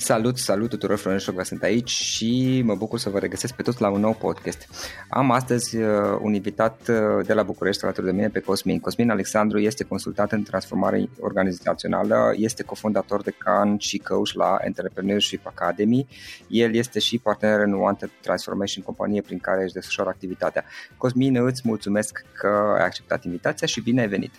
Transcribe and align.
Salut, 0.00 0.36
salut 0.36 0.68
tuturor, 0.68 0.96
Florin 0.96 1.18
Șogva 1.18 1.42
sunt 1.42 1.62
aici 1.62 1.90
și 1.90 2.62
mă 2.64 2.74
bucur 2.74 2.98
să 2.98 3.10
vă 3.10 3.18
regăsesc 3.18 3.54
pe 3.54 3.62
toți 3.62 3.80
la 3.80 3.90
un 3.90 4.00
nou 4.00 4.12
podcast. 4.12 4.68
Am 5.10 5.30
astăzi 5.30 5.76
uh, 5.76 6.18
un 6.20 6.34
invitat 6.34 6.80
uh, 6.88 7.26
de 7.26 7.32
la 7.34 7.42
București 7.42 7.84
alături 7.84 8.06
de 8.06 8.12
mine 8.12 8.28
pe 8.28 8.40
Cosmin. 8.40 8.80
Cosmin 8.80 9.10
Alexandru 9.10 9.58
este 9.58 9.84
consultant 9.84 10.32
în 10.32 10.42
transformare 10.42 11.08
organizațională, 11.20 12.32
este 12.36 12.62
cofondator 12.62 13.22
de 13.22 13.34
CAN 13.38 13.78
și 13.78 13.98
coach 13.98 14.32
la 14.32 14.56
Entrepreneurship 14.60 15.46
Academy. 15.46 16.06
El 16.48 16.74
este 16.74 16.98
și 16.98 17.18
partener 17.18 17.60
în 17.60 17.72
Wanted 17.72 18.10
Transformation, 18.20 18.84
companie 18.84 19.20
prin 19.20 19.38
care 19.38 19.62
își 19.62 19.72
desfășoară 19.72 20.10
activitatea. 20.10 20.64
Cosmin, 20.96 21.36
îți 21.36 21.62
mulțumesc 21.64 22.24
că 22.32 22.74
ai 22.78 22.84
acceptat 22.84 23.24
invitația 23.24 23.66
și 23.66 23.80
bine 23.80 24.00
ai 24.00 24.08
venit! 24.08 24.32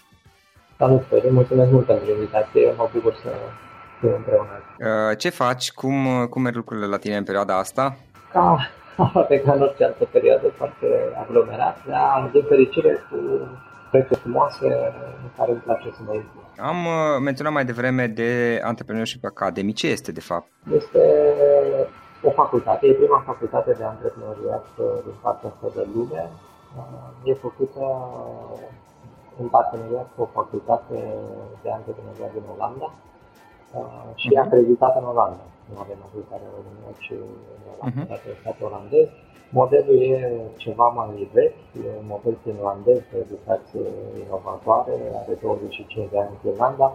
Salut, 0.78 1.06
Florin, 1.08 1.34
mulțumesc 1.34 1.72
mult 1.72 1.86
pentru 1.86 2.12
invitație, 2.12 2.74
mă 2.78 2.90
bucur 2.94 3.14
să 3.24 3.30
împreună. 4.08 4.56
Uh, 4.80 5.18
ce 5.18 5.30
faci? 5.30 5.72
Cum, 5.72 6.26
cum 6.30 6.42
merg 6.42 6.56
lucrurile 6.56 6.86
la 6.86 6.98
tine 6.98 7.18
în 7.18 7.24
perioada 7.24 7.58
asta? 7.58 7.96
Ca, 8.34 8.58
poate 9.14 9.42
ca 9.42 9.54
în 9.54 9.62
orice 9.62 9.84
altă 9.84 10.06
perioadă 10.12 10.48
foarte 10.48 10.88
aglomerat, 11.24 11.78
dar 11.88 12.30
din 12.32 12.44
fericire 12.48 12.92
cu 13.10 13.18
proiecte 13.90 14.16
frumoase 14.16 14.68
în 15.24 15.30
care 15.38 15.52
îmi 15.52 15.60
place 15.60 15.90
să 15.92 16.02
mă 16.06 16.14
implic. 16.14 16.44
Am 16.58 16.86
uh, 16.86 17.18
menționat 17.22 17.54
mai 17.54 17.66
devreme 17.66 18.08
de 18.08 18.62
Entrepreneurship 18.70 19.26
Academy. 19.26 19.74
Ce 19.74 19.88
este 19.88 20.12
de 20.12 20.20
fapt? 20.22 20.48
Este 20.74 21.02
o 22.24 22.32
facultate, 22.32 22.88
e 22.88 22.94
prima 22.94 23.24
facultate 23.26 23.72
de 23.78 23.84
antreprenoriat 23.84 24.66
uh, 24.78 24.86
din 25.04 25.16
partea 25.22 25.50
asta 25.54 25.68
de 25.76 25.88
lume. 25.94 26.30
E 27.24 27.34
făcută 27.34 27.82
în 29.42 29.48
parteneriat 29.48 30.08
cu 30.16 30.22
o 30.22 30.30
facultate 30.40 30.98
de 31.64 31.70
antreprenoriat 31.72 32.32
din 32.34 32.44
Olanda 32.56 32.94
uh, 33.78 34.12
și 34.22 34.30
uh-huh. 34.32 34.44
acreditată 34.46 34.98
în 35.00 35.08
Olanda. 35.14 35.46
Nu 35.72 35.76
avem 35.86 36.00
acreditare 36.08 36.44
în 36.48 36.54
România, 36.58 36.92
ci 37.04 37.12
în 37.24 37.64
Olanda, 37.72 38.16
uh-huh. 38.18 38.40
stat 38.42 38.58
olandez. 38.68 39.08
Modelul 39.60 40.00
e 40.12 40.20
ceva 40.64 40.88
mai 41.00 41.30
vechi, 41.34 41.62
e 41.86 41.90
un 42.02 42.08
model 42.14 42.36
finlandez 42.46 43.00
de 43.12 43.18
educație 43.26 43.86
inovatoare, 44.24 44.96
are 45.22 45.34
25 45.42 46.10
de 46.12 46.20
ani 46.22 46.34
în 46.36 46.40
Finlanda, 46.46 46.88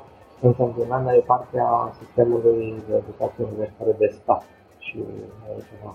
însă 0.46 0.62
în 0.62 0.72
Finlanda 0.78 1.14
e 1.14 1.30
partea 1.34 1.68
sistemului 2.00 2.82
de 2.88 2.94
educație 3.02 3.44
universitară 3.44 3.92
de 3.98 4.08
stat 4.18 4.42
și 4.86 4.96
e 4.98 5.62
ceva 5.70 5.92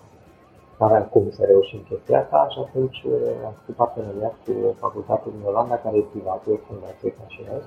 care 0.80 0.96
acum 0.96 1.26
să 1.38 1.44
reușim 1.46 1.82
chestia 1.90 2.20
asta 2.22 2.48
și 2.54 2.60
atunci 2.66 3.00
uh, 3.04 3.46
am 3.48 3.54
făcut 3.60 3.76
parteneriat 3.84 4.36
cu 4.46 4.54
facultatea 4.84 5.32
din 5.36 5.48
Olanda, 5.52 5.76
care 5.84 5.98
e 5.98 6.12
privată, 6.14 6.44
e 6.50 6.60
o 6.60 6.66
fundație 6.70 7.10
ca 7.18 7.26
și 7.34 7.42
noi, 7.50 7.64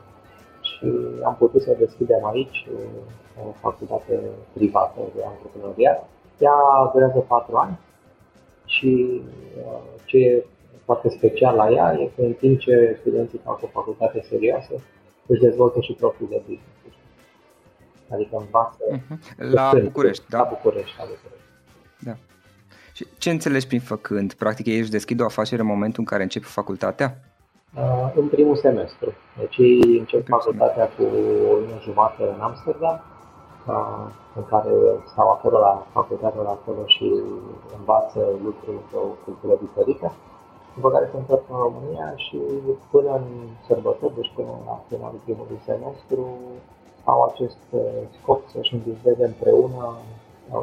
și 0.83 0.93
am 1.25 1.37
putut 1.39 1.63
să 1.63 1.77
deschidem 1.79 2.25
aici 2.25 2.67
uh, 2.73 3.47
o 3.47 3.53
facultate 3.61 4.21
privată 4.53 5.01
de 5.15 5.23
antreprenoriat. 5.25 6.09
Ea 6.39 6.55
durează 6.93 7.19
patru 7.19 7.57
ani 7.57 7.79
și 8.65 9.23
uh, 9.59 9.83
ce 10.05 10.17
e 10.19 10.45
foarte 10.85 11.09
special 11.09 11.57
la 11.57 11.71
ea 11.71 11.97
e 12.01 12.11
că 12.17 12.23
în 12.23 12.33
timp 12.33 12.59
ce 12.59 12.97
studenții 13.01 13.41
fac 13.45 13.63
o 13.63 13.67
facultate 13.67 14.25
serioasă, 14.29 14.73
își 15.27 15.41
dezvoltă 15.41 15.81
și 15.81 15.93
propriul 15.93 16.29
de 16.29 16.37
business. 16.37 16.97
Adică 18.09 18.37
învață... 18.37 18.85
Uh-huh. 18.93 19.53
La 19.53 19.73
București, 19.83 20.25
da? 20.29 20.39
La 20.39 20.45
București, 20.45 20.97
la 20.99 21.05
București. 21.05 21.51
Da. 22.05 22.17
Și 22.93 23.07
ce 23.19 23.31
înțelegi 23.31 23.67
prin 23.67 23.81
făcând? 23.81 24.33
Practic 24.33 24.67
ei 24.67 24.79
își 24.79 24.91
deschid 24.91 25.21
o 25.21 25.25
afacere 25.25 25.61
în 25.61 25.67
momentul 25.67 25.99
în 25.99 26.05
care 26.05 26.23
începe 26.23 26.47
facultatea? 26.47 27.32
Uh, 27.81 28.13
în 28.15 28.29
primul 28.29 28.57
semestru. 28.57 29.11
Deci 29.39 29.57
ei 29.57 29.99
încep 29.99 30.27
facultatea 30.27 30.87
cu 30.97 31.03
o 31.51 31.53
lună 31.61 31.79
jumătate 31.87 32.23
în 32.35 32.41
Amsterdam, 32.41 32.97
uh, 33.67 34.07
în 34.39 34.45
care 34.53 34.73
stau 35.13 35.29
acolo 35.31 35.59
la 35.59 35.87
facultatea 35.93 36.41
acolo 36.41 36.83
și 36.87 37.07
învață 37.79 38.21
lucruri 38.47 38.77
într-o 38.83 39.05
cultură 39.25 39.55
diferită, 39.65 40.13
după 40.75 40.91
care 40.91 41.09
se 41.11 41.17
întorc 41.17 41.45
în 41.51 41.57
România 41.67 42.13
și 42.17 42.39
până 42.91 43.11
în 43.21 43.27
sărbători, 43.67 44.15
deci 44.15 44.33
până 44.35 44.53
la 44.67 44.83
finalul 44.89 45.21
primului 45.25 45.61
semestru, 45.65 46.23
au 47.05 47.19
acest 47.31 47.63
uh, 47.71 47.81
scop 48.19 48.41
să-și 48.53 48.75
învizeze 48.75 49.25
împreună 49.25 49.85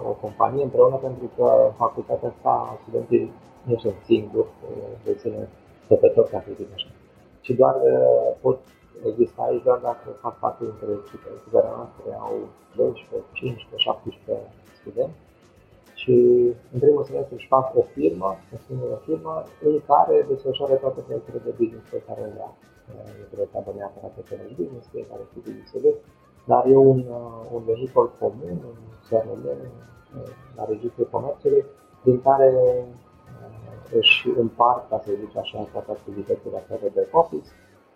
o 0.09 0.13
companie 0.23 0.63
împreună 0.63 0.95
pentru 0.95 1.27
că 1.35 1.71
facultatea 1.77 2.29
asta 2.33 2.77
studenții 2.81 3.31
nu 3.63 3.75
sunt 3.77 3.95
singuri, 4.05 4.51
deține 5.03 5.49
stătători, 5.85 6.29
ca 6.29 6.43
să 6.45 6.51
zic 6.57 6.67
așa 6.73 6.88
ci 7.49 7.57
doar 7.61 7.75
uh, 7.75 8.29
pot 8.41 8.59
exista 9.09 9.41
aici 9.47 9.63
doar 9.63 9.79
dacă 9.89 10.07
fac 10.25 10.35
parte 10.43 10.61
dintre 10.69 10.87
echipe. 10.99 11.27
Echipele 11.37 11.69
noastre 11.77 12.07
au 12.25 12.35
12, 12.75 13.27
15, 13.33 13.77
17 13.77 14.47
studenți 14.79 15.19
și 16.01 16.15
în 16.73 16.79
primul 16.83 17.03
semestru 17.09 17.35
își 17.35 17.51
fac 17.55 17.65
o 17.79 17.83
firmă, 17.95 18.29
o 18.55 18.57
singură 18.67 18.95
firmă, 19.07 19.33
în 19.69 19.75
care 19.89 20.15
desfășoară 20.29 20.75
toate 20.83 20.99
proiectele 21.05 21.39
de 21.47 21.53
business 21.59 21.85
pe 21.93 22.01
care 22.07 22.21
le 22.35 22.41
au. 22.47 22.55
Nu 23.19 23.25
trebuie 23.29 23.49
să 23.51 23.57
aibă 23.57 23.71
neapărat 23.75 24.11
pe 24.15 24.35
de 24.41 24.55
business, 24.59 24.85
fiecare 24.93 25.23
cu 25.31 25.37
business 25.45 25.71
dar 26.51 26.63
e 26.73 26.75
un, 26.93 26.99
uh, 27.19 27.41
un 27.55 27.61
vehicul 27.71 28.07
comun, 28.19 28.57
un 28.71 28.79
CRM, 29.07 29.43
la 30.57 30.63
Registrul 30.71 31.07
Comerțului, 31.11 31.65
din 32.03 32.21
care 32.21 32.47
își 33.99 34.27
împart, 34.43 34.89
ca 34.89 35.01
să 35.05 35.11
zic 35.21 35.37
așa, 35.37 35.57
toate 35.73 35.91
activitățile 35.91 36.57
astea 36.57 36.77
de 36.81 36.91
back 36.95 37.15
office 37.21 37.49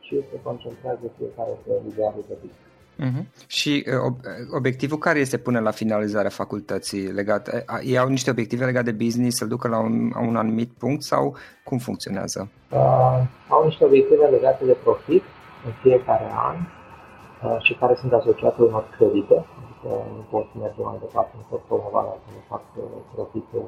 și 0.05 0.13
se 0.29 0.37
concentrează 0.43 1.05
fiecare 1.17 1.53
pe 1.63 1.73
idealul 1.91 2.23
de 2.27 2.37
business. 2.41 2.71
Uh-huh. 2.99 3.23
Și 3.47 3.85
uh, 3.87 3.93
ob- 4.07 4.21
obiectivul 4.57 4.97
care 4.97 5.19
este 5.19 5.37
până 5.37 5.59
la 5.59 5.71
finalizarea 5.71 6.29
facultății? 6.29 7.11
Legat, 7.11 7.47
uh, 7.47 7.79
ei 7.83 7.97
au 7.97 8.07
niște 8.07 8.29
obiective 8.29 8.65
legate 8.65 8.91
de 8.91 9.03
business, 9.03 9.37
să 9.37 9.45
ducă 9.45 9.67
la 9.67 9.79
un, 9.79 10.11
la 10.13 10.19
un 10.19 10.35
anumit 10.35 10.71
punct 10.77 11.01
sau 11.03 11.35
cum 11.63 11.77
funcționează? 11.77 12.49
Uh, 12.71 13.19
au 13.49 13.65
niște 13.65 13.85
obiective 13.85 14.25
legate 14.25 14.65
de 14.65 14.77
profit 14.83 15.23
în 15.65 15.71
fiecare 15.81 16.27
an 16.49 16.57
uh, 16.59 17.57
și 17.61 17.73
care 17.73 17.95
sunt 17.95 18.13
asociate 18.13 18.61
unor 18.61 18.85
credite, 18.97 19.45
adică 19.59 19.89
nu 20.15 20.23
pot 20.29 20.47
merge 20.59 20.81
mai 20.81 20.97
departe, 20.99 21.31
nu 21.35 21.45
pot 21.49 21.61
promova 21.69 22.01
dacă 22.09 22.25
nu 22.35 22.41
fac 22.53 22.63
uh, 22.75 22.83
profitul 23.15 23.65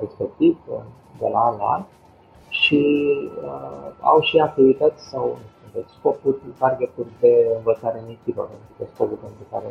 respectiv 0.00 0.56
de 1.20 1.28
la 1.34 1.40
an 1.48 1.56
la 1.58 1.68
an 1.76 1.82
și 2.48 2.80
uh, 3.44 3.88
au 4.00 4.20
și 4.20 4.38
activități 4.38 5.08
sau 5.12 5.38
deci, 5.74 5.90
scopuri, 5.98 6.36
targeturi 6.58 7.12
de 7.20 7.32
învățare 7.56 7.98
în 7.98 8.10
echipă, 8.16 8.42
pentru 8.52 8.72
că 8.78 8.84
scopul 8.94 9.18
pentru 9.26 9.44
care 9.52 9.70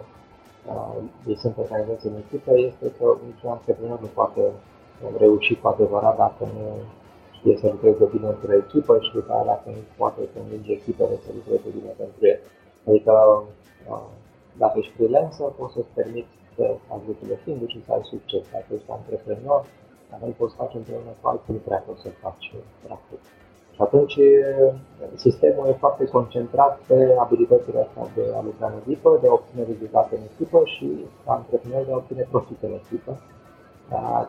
uh, 0.71 0.97
ei 1.27 1.37
sunt 1.43 1.55
organizați 1.57 2.07
în 2.07 2.15
echipă 2.23 2.51
este 2.69 2.85
că 2.97 3.05
niciun 3.29 3.49
antreprenor 3.49 3.99
nu 3.99 4.09
poate 4.19 4.41
reuși 5.17 5.53
cu 5.59 5.67
adevărat 5.67 6.15
dacă 6.17 6.43
nu 6.55 6.65
știe 7.37 7.57
să 7.57 7.67
lucreze 7.73 8.05
bine 8.13 8.27
într-o 8.27 8.55
echipă 8.63 8.93
și 9.05 9.13
după 9.13 9.31
aceea 9.31 9.51
dacă 9.53 9.67
nu 9.75 9.83
poate 9.97 10.21
să 10.31 10.37
învinge 10.39 10.71
echipele 10.71 11.15
să 11.23 11.29
lucreze 11.37 11.67
bine 11.77 11.91
pentru 12.01 12.21
el. 12.31 12.39
Adică 12.87 13.13
uh, 13.89 14.07
dacă 14.61 14.75
ești 14.77 14.93
freelancer, 14.95 15.47
poți 15.57 15.73
să-ți 15.73 15.93
permiți 15.99 16.33
să 16.55 16.65
faci 16.87 17.07
lucrurile 17.07 17.37
singur 17.45 17.67
și 17.73 17.83
să 17.85 17.91
ai 17.93 18.03
succes. 18.13 18.43
Dacă 18.53 18.69
ești 18.75 18.91
antreprenor, 18.97 19.61
dar 20.09 20.19
nu 20.19 20.33
poți 20.37 20.55
face 20.55 20.77
împreună 20.77 21.11
cu 21.21 21.27
alții, 21.27 21.53
nu 21.53 21.61
prea 21.65 21.83
poți 21.87 22.01
să 22.01 22.09
faci 22.09 22.53
practic. 22.85 23.19
Și 23.75 23.81
atunci 23.83 24.17
sistemul 25.15 25.67
e 25.67 25.83
foarte 25.85 26.05
concentrat 26.05 26.73
pe 26.87 27.15
abilitățile 27.19 27.79
astea 27.85 28.05
de 28.15 28.23
a 28.37 28.41
lucra 28.47 28.67
în 28.67 28.77
echipă, 28.81 29.17
de 29.21 29.27
a 29.27 29.37
obține 29.39 29.63
rezultate 29.71 30.15
în 30.15 30.23
echipă 30.31 30.59
și 30.73 30.87
ca 31.25 31.31
antreprenor 31.33 31.83
de 31.85 31.91
a 31.91 32.01
obține 32.01 32.27
profit 32.31 32.61
în 32.61 32.73
echipă. 32.81 33.13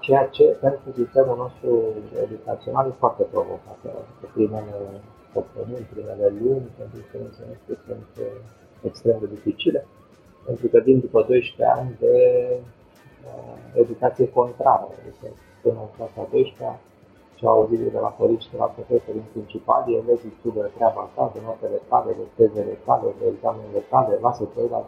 Ceea 0.01 0.27
ce 0.37 0.45
pentru 0.45 0.89
sistemul 1.01 1.37
nostru 1.45 1.71
educațional 2.25 2.87
e 2.87 3.03
foarte 3.05 3.23
provocator. 3.23 4.05
Primele 4.35 4.75
săptămâni, 5.33 5.91
primele 5.93 6.27
luni 6.43 6.69
pentru 6.79 6.99
semestru 7.11 7.73
sunt 7.87 8.11
extrem 8.83 9.17
de 9.21 9.27
dificile, 9.27 9.87
pentru 10.47 10.67
că 10.67 10.79
vin 10.85 10.99
după 11.01 11.21
12 11.23 11.65
ani 11.79 11.97
de 11.99 12.17
uh, 13.27 13.57
educație 13.83 14.31
contrară. 14.31 14.89
Adică 15.01 15.27
până 15.63 15.79
în 15.85 15.91
clasa 15.97 16.23
12 16.31 16.79
ce 17.39 17.47
au 17.47 17.55
auzit 17.59 17.79
de 17.79 17.99
la 18.07 18.13
părinți 18.19 18.51
de 18.53 18.57
la 18.63 18.69
profesorii 18.77 19.31
principali, 19.33 19.95
elevii 20.01 20.39
studiă 20.39 20.71
treaba 20.77 21.09
ta, 21.15 21.31
de 21.35 21.41
notele 21.47 21.81
tale, 21.89 22.11
de 22.21 22.27
tezele 22.37 22.77
tale, 22.87 23.09
de 23.19 23.27
examenele 23.35 23.83
tale, 23.93 24.19
lasă-te 24.25 24.61
la 24.71 24.81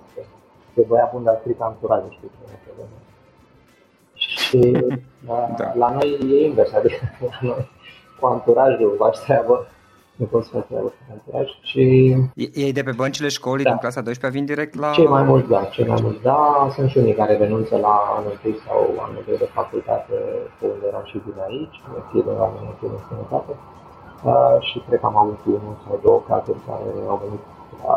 de 0.75 0.83
băia 0.89 1.09
bun, 1.13 1.23
dar 1.23 1.37
strică 1.41 1.65
anturaj, 1.65 2.03
știu 2.11 2.31
ce 2.37 2.83
Și 4.15 4.61
da. 5.27 5.49
da. 5.59 5.73
la 5.75 5.91
noi 5.91 6.19
e 6.31 6.45
invers, 6.45 6.73
adică 6.73 6.99
la 7.21 7.39
noi 7.41 7.71
cu 8.21 8.27
anturajul 8.27 8.95
faci 8.99 9.19
treabă, 9.19 9.67
nu 10.21 10.27
poți 10.33 10.47
să 10.47 10.53
faci 10.55 10.69
treabă 10.71 10.89
cu 10.97 11.03
anturaj. 11.15 11.49
Și... 11.71 11.83
Ei 12.65 12.73
de 12.79 12.83
pe 12.89 12.95
băncile 13.03 13.31
școlii 13.39 13.67
da. 13.67 13.71
din 13.71 13.83
clasa 13.85 14.01
12 14.01 14.39
vin 14.39 14.47
direct 14.53 14.75
la... 14.83 14.91
Cei 15.01 15.13
mai 15.17 15.25
mulți, 15.31 15.49
da, 15.55 15.61
cei 15.75 15.87
mai 15.93 16.01
mulți, 16.05 16.23
da. 16.31 16.43
Sunt 16.75 16.89
și 16.91 16.99
unii 17.03 17.19
care 17.21 17.33
renunță 17.45 17.75
la 17.87 17.95
anul 18.17 18.35
1 18.45 18.55
sau 18.67 18.81
anul 19.07 19.23
2 19.27 19.37
de 19.45 19.49
facultate, 19.59 20.17
pe 20.59 20.65
unde 20.75 20.87
eram 20.91 21.05
și 21.11 21.17
din 21.27 21.39
aici, 21.49 21.77
fie 22.11 22.23
de 22.29 22.33
la 22.41 22.47
mine, 22.55 22.71
fie 22.79 22.89
de 22.95 22.99
sănătate. 23.09 23.53
Uh, 24.29 24.57
și 24.69 24.77
cred 24.87 24.99
că 25.01 25.07
am 25.13 25.19
avut 25.25 25.41
unul 25.57 25.77
sau 25.85 25.95
două 26.07 26.21
cazuri 26.31 26.61
care 26.69 26.89
au 27.13 27.19
venit 27.25 27.43
la, 27.83 27.95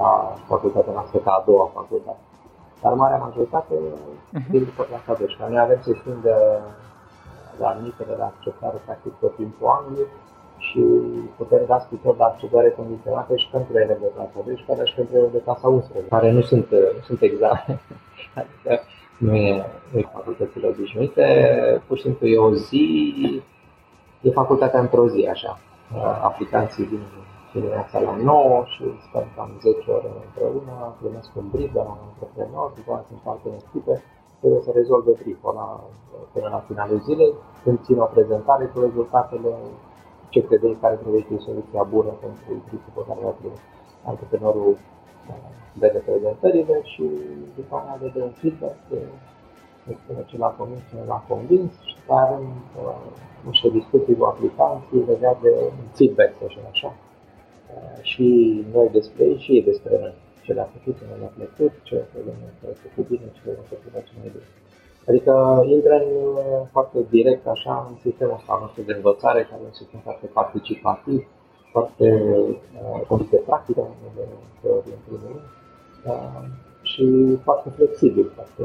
la 0.00 0.10
facultatea 0.52 0.92
noastră 0.98 1.18
ca 1.24 1.32
a 1.38 1.44
doua 1.48 1.66
facultate. 1.78 2.22
Dar 2.82 2.92
marea 3.02 3.24
majoritate 3.28 3.74
uh-huh. 3.82 4.50
din 4.52 4.62
după 4.68 4.82
clasa 4.88 5.12
12. 5.18 5.54
Noi 5.54 5.64
avem 5.66 5.80
sesiuni 5.88 6.24
de 6.28 6.36
la 7.60 7.68
admitere, 7.74 8.12
de 8.20 8.24
acceptare 8.32 8.78
practic 8.86 9.12
tot 9.22 9.32
timpul 9.40 9.66
anului 9.78 10.06
și 10.58 10.80
putem 11.36 11.62
da 11.66 11.78
scrisori 11.78 12.16
de 12.16 12.22
acceptare 12.22 12.70
condiționate 12.70 13.36
și 13.36 13.48
pentru 13.50 13.78
ele 13.78 13.98
de 14.00 14.10
clasa 14.14 14.42
12 14.44 14.86
și 14.86 14.94
pentru 14.94 15.16
ele 15.16 15.28
de 15.32 15.42
clasa 15.44 15.68
11, 15.68 16.08
care 16.08 16.30
nu 16.30 16.40
sunt, 16.40 16.66
nu 16.70 17.02
sunt 17.02 17.20
examene. 17.22 17.80
adică 18.40 18.80
nu 19.18 19.34
e, 19.34 19.64
nu 19.92 19.98
e 19.98 20.08
facultățile 20.12 20.66
obișnuite, 20.66 21.24
pur 21.86 21.96
și 21.96 22.02
simplu 22.02 22.26
e 22.26 22.38
o 22.38 22.54
zi, 22.54 23.42
e 24.20 24.30
facultatea 24.30 24.80
într-o 24.80 25.08
zi, 25.08 25.28
așa. 25.30 25.58
Aplicanții 26.22 26.86
din 26.86 27.02
dimineața 27.52 27.98
la 28.00 28.14
9 28.22 28.64
și 28.74 28.84
stăm 29.08 29.26
cam 29.36 29.50
10 29.60 29.90
ore 29.90 30.10
împreună, 30.26 30.74
primesc 31.00 31.30
un 31.40 31.46
brief 31.52 31.72
de 31.72 31.82
la 31.86 31.92
un 31.96 32.02
antreprenor, 32.10 32.68
după 32.78 32.90
aceea 32.92 33.08
sunt 33.08 33.22
alte 33.32 33.48
echipe, 33.62 33.94
trebuie 34.40 34.62
să 34.66 34.70
rezolve 34.80 35.10
brieful 35.20 35.52
la, 35.60 35.68
până 36.32 36.48
la 36.54 36.64
finalul 36.68 37.00
zilei, 37.06 37.32
când 37.62 37.76
țin 37.86 37.98
o 37.98 38.12
prezentare 38.14 38.64
cu 38.72 38.78
rezultatele, 38.86 39.52
ce 40.32 40.46
credeți 40.46 40.80
care 40.84 40.94
trebuie 41.02 41.22
fi 41.28 41.36
soluția 41.48 41.82
bună 41.94 42.12
pentru 42.24 42.52
brieful 42.66 42.92
pe 42.94 43.02
care 43.08 43.20
l-a 43.24 43.38
primit 43.38 43.62
antreprenorul 44.10 44.76
vede 45.80 45.98
prezentările 45.98 46.76
și 46.92 47.04
după 47.56 47.74
aceea 47.76 47.98
vede 48.02 48.20
un 48.28 48.34
feedback 48.40 48.76
de 48.90 48.98
spune 50.02 50.22
ce 50.30 50.36
l-a 50.42 50.52
convins, 50.58 50.82
ce 50.90 50.96
l-a 51.06 51.24
convins 51.28 51.72
și 51.88 51.94
după 52.00 52.14
avem 52.14 52.44
uh, 52.82 53.06
niște 53.48 53.68
discuții 53.78 54.16
cu 54.16 54.24
aplicanții 54.24 55.04
legate 55.12 55.38
de 55.42 55.72
feedback, 55.96 56.32
să 56.38 56.46
așa 56.72 56.90
și 58.10 58.26
noi 58.72 58.88
despre 58.92 59.24
ei 59.24 59.38
și 59.38 59.52
ei 59.52 59.62
despre 59.62 59.98
noi. 60.00 60.14
Ce 60.44 60.52
le-a 60.52 60.68
făcut, 60.74 60.98
ce 60.98 61.04
nu 61.10 61.16
le-a 61.18 61.32
plăcut, 61.36 61.72
ce 61.82 61.94
le-a 61.94 62.74
făcut 62.82 63.08
bine, 63.08 63.26
ce 63.34 63.40
le-a 63.44 63.66
făcut 63.72 63.92
ce 64.08 64.12
mai 64.18 64.30
bine. 64.34 64.48
Adică 65.08 65.62
intră 65.66 65.94
în, 65.94 66.10
foarte 66.70 66.98
direct 67.10 67.46
așa 67.46 67.86
în 67.90 67.96
sistemul 67.96 68.34
ăsta 68.34 68.58
nostru 68.60 68.82
de 68.82 68.92
învățare, 68.92 69.46
care 69.50 69.60
e 69.62 69.66
un 69.66 69.72
sistem 69.72 70.00
foarte 70.00 70.26
participativ, 70.26 71.26
foarte 71.70 72.06
uh, 73.10 73.26
de 73.30 73.36
practică, 73.36 73.86
de 74.16 74.26
teorie 74.60 74.92
în 74.92 75.02
primul 75.04 75.20
rând, 75.26 75.40
uh, 76.06 76.44
și 76.82 77.36
foarte 77.42 77.68
flexibil, 77.70 78.30
foarte 78.34 78.62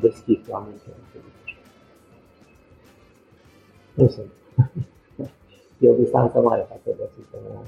deschis 0.00 0.46
la 0.46 0.66
minte. 0.66 0.88
Nu 3.94 4.08
sunt. 4.08 4.30
e 5.80 5.90
o 5.90 5.94
distanță 5.94 6.40
mare 6.40 6.66
față 6.68 6.96
de 6.98 7.08
sistemul 7.16 7.62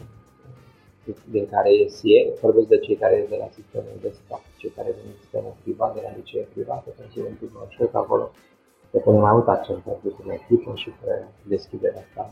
din 1.30 1.48
care 1.50 1.74
ies 1.74 2.00
ei, 2.02 2.32
vorbesc 2.40 2.66
de 2.66 2.78
cei 2.78 2.96
care 2.96 3.16
ies 3.16 3.28
de 3.28 3.36
la 3.40 3.48
sistemul 3.52 3.96
de 4.00 4.12
stat, 4.24 4.42
cei 4.60 4.76
care 4.76 4.90
vin 4.96 5.04
din 5.08 5.16
sistemul 5.22 5.54
privat, 5.62 5.90
de 5.94 6.00
la 6.06 6.16
licee 6.18 6.44
private, 6.54 6.88
pentru 6.98 7.14
că 7.20 7.26
în 7.28 7.36
primul 7.40 7.68
rând 7.78 7.94
acolo 8.02 8.24
se 8.90 8.98
pune 9.04 9.18
mai 9.26 9.32
mult 9.36 9.48
accent 9.48 9.80
pe 9.84 9.92
lucrurile 10.06 10.34
echipă 10.40 10.70
și 10.82 10.90
pe 11.00 11.12
deschiderea 11.52 12.02
asta 12.06 12.22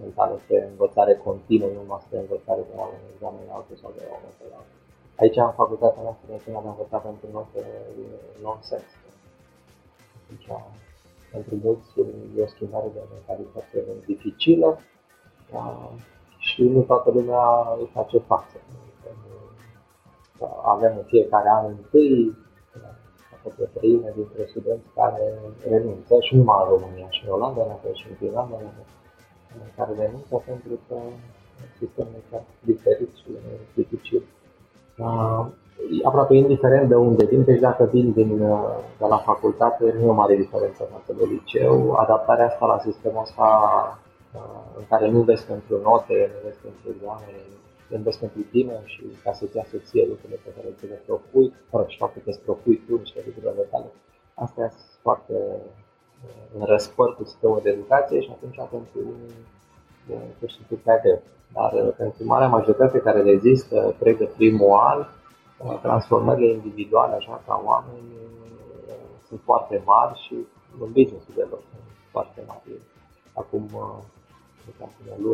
mentală, 0.00 0.34
pe 0.48 0.56
învățare 0.70 1.14
continuă, 1.26 1.68
nu 1.68 1.80
numai 1.80 2.06
pe 2.10 2.16
învățare 2.24 2.62
de 2.68 2.74
la 2.78 2.84
un 2.94 3.02
examen 3.12 3.44
la 3.48 3.54
altul 3.56 3.76
sau 3.82 3.90
de 3.96 4.02
la 4.08 4.14
un 4.16 4.22
la 4.52 4.56
altul. 4.60 4.78
Aici, 5.20 5.36
în 5.36 5.58
facultatea 5.62 6.02
noastră, 6.06 6.24
de 6.28 6.52
am 6.60 6.66
învățat 6.72 7.02
pentru 7.08 7.26
noi 7.34 7.46
pe 7.52 7.62
nonsens. 8.42 8.90
Deci, 10.28 10.48
pentru 11.32 11.52
mulți 11.64 11.88
e 12.36 12.42
o 12.42 12.52
schimbare 12.54 12.88
de 12.94 13.00
mentalitate 13.14 13.78
dificilă, 14.06 14.68
și 16.38 16.62
nu 16.62 16.80
toată 16.80 17.10
lumea 17.10 17.76
îi 17.78 17.90
face 17.92 18.18
față. 18.18 18.56
Avem 20.64 20.92
în 20.96 21.04
fiecare 21.12 21.48
an 21.48 21.64
întâi 21.66 22.36
aproape 23.34 23.70
treime 23.78 24.12
dintre 24.16 24.44
studenți 24.48 24.88
care 24.94 25.24
renunță 25.68 26.16
și 26.20 26.34
nu 26.34 26.40
numai 26.40 26.62
în 26.62 26.68
România, 26.74 27.06
și 27.10 27.24
în 27.26 27.32
Olanda, 27.32 27.64
la 27.64 27.92
și 27.92 28.06
în 28.10 28.16
Finlanda, 28.16 28.56
care 29.76 29.92
renunță 29.98 30.42
pentru 30.46 30.74
că 30.88 30.96
sistemul 31.78 32.12
este 32.22 32.44
diferit 32.60 33.10
și 33.14 33.30
dificil. 33.74 34.22
Aproape 36.04 36.34
indiferent 36.34 36.88
de 36.88 36.94
unde 36.94 37.24
vin, 37.24 37.44
deci 37.44 37.60
dacă 37.60 37.84
vin 37.84 38.12
din, 38.12 38.36
de 38.98 39.06
la 39.08 39.18
facultate, 39.18 39.94
nu 39.98 40.06
e 40.06 40.08
o 40.08 40.12
mare 40.12 40.36
diferență 40.36 40.88
față 40.92 41.12
de 41.18 41.24
liceu. 41.24 41.92
Adaptarea 41.92 42.46
asta 42.46 42.66
la 42.66 42.78
sistemul 42.78 43.22
ăsta 43.22 43.48
în 44.78 44.84
care 44.88 45.10
nu 45.10 45.20
vezi 45.20 45.46
pentru 45.46 45.80
note, 45.82 46.30
nu 46.32 46.38
vezi 46.44 46.58
pentru 46.62 46.84
examene, 46.94 47.38
nu 47.96 48.02
vezi 48.02 48.18
pentru 48.18 48.40
tine 48.40 48.82
și 48.84 49.02
ca 49.24 49.32
să-ți 49.32 49.56
iasă 49.56 49.76
ție 49.76 50.06
lucrurile 50.06 50.38
pe 50.44 50.50
care 50.56 50.74
ți 50.78 50.86
le 50.86 51.02
propui, 51.06 51.52
fără 51.70 51.84
și 51.88 51.96
faptul 51.96 52.22
că 52.24 52.30
îți 52.30 52.40
propui 52.40 52.82
tu 52.86 52.96
niște 52.98 53.22
lucruri 53.26 53.68
tale. 53.70 53.90
Astea 54.34 54.68
sunt 54.70 54.98
foarte 55.02 55.34
uh, 55.34 56.58
în 56.58 56.64
răspăr 56.64 57.16
cu 57.16 57.24
sistemul 57.24 57.60
de 57.62 57.70
educație 57.70 58.20
și 58.20 58.30
atunci 58.32 58.56
pentru 58.70 59.00
pur 60.38 60.48
și 60.50 60.56
simplu 60.56 60.76
prea 60.76 60.98
greu. 60.98 61.22
Dar 61.52 61.72
uh, 61.72 61.94
pentru 61.96 62.24
marea 62.24 62.48
majoritate 62.48 62.98
care 62.98 63.22
rezistă, 63.22 63.94
cred 63.98 64.16
de 64.18 64.30
primul 64.36 64.72
an, 64.72 64.98
uh, 65.00 65.78
transformările 65.82 66.52
individuale, 66.52 67.14
așa 67.14 67.42
ca 67.46 67.62
oameni, 67.64 68.08
sunt 69.28 69.40
foarte 69.44 69.82
mari 69.84 70.20
și 70.26 70.34
în 70.80 70.92
business-ul 70.92 71.34
de 71.34 71.46
lor 71.50 71.60
sunt 71.70 71.82
foarte 72.10 72.42
mari. 72.46 72.60
Acum 73.32 73.66
cred 74.62 74.74
că 74.78 74.82
acum 74.82 75.26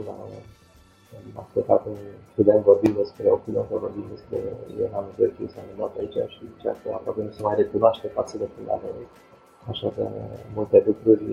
o 1.14 1.16
lună 1.24 1.38
am 1.38 1.44
ascultat 1.46 1.82
un 1.90 1.98
student 2.32 2.62
vorbind 2.70 2.96
despre 3.02 3.26
o 3.36 3.38
pilotă 3.44 3.74
vorbind 3.84 4.08
despre 4.16 4.38
Ioana 4.76 5.00
Măgărciu 5.06 5.46
s-a 5.52 5.62
numit 5.66 5.96
aici 6.00 6.18
și 6.34 6.40
zicea 6.52 6.74
că 6.80 6.86
aproape 6.98 7.20
nu 7.22 7.30
se 7.36 7.42
mai 7.46 7.56
recunoaște 7.60 8.06
față 8.18 8.34
de 8.40 8.46
când 8.52 8.66
are 8.76 8.90
așa 9.70 9.88
de 9.96 10.04
multe 10.56 10.78
lucruri 10.86 11.26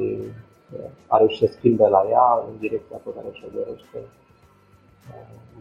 are 1.07 1.25
și 1.27 1.37
să 1.41 1.47
schimbe 1.57 1.87
la 1.95 2.01
ea 2.09 2.27
în 2.47 2.53
direcția 2.59 2.97
pe 3.03 3.09
care 3.15 3.27
și-o 3.31 3.49
dorește 3.57 3.99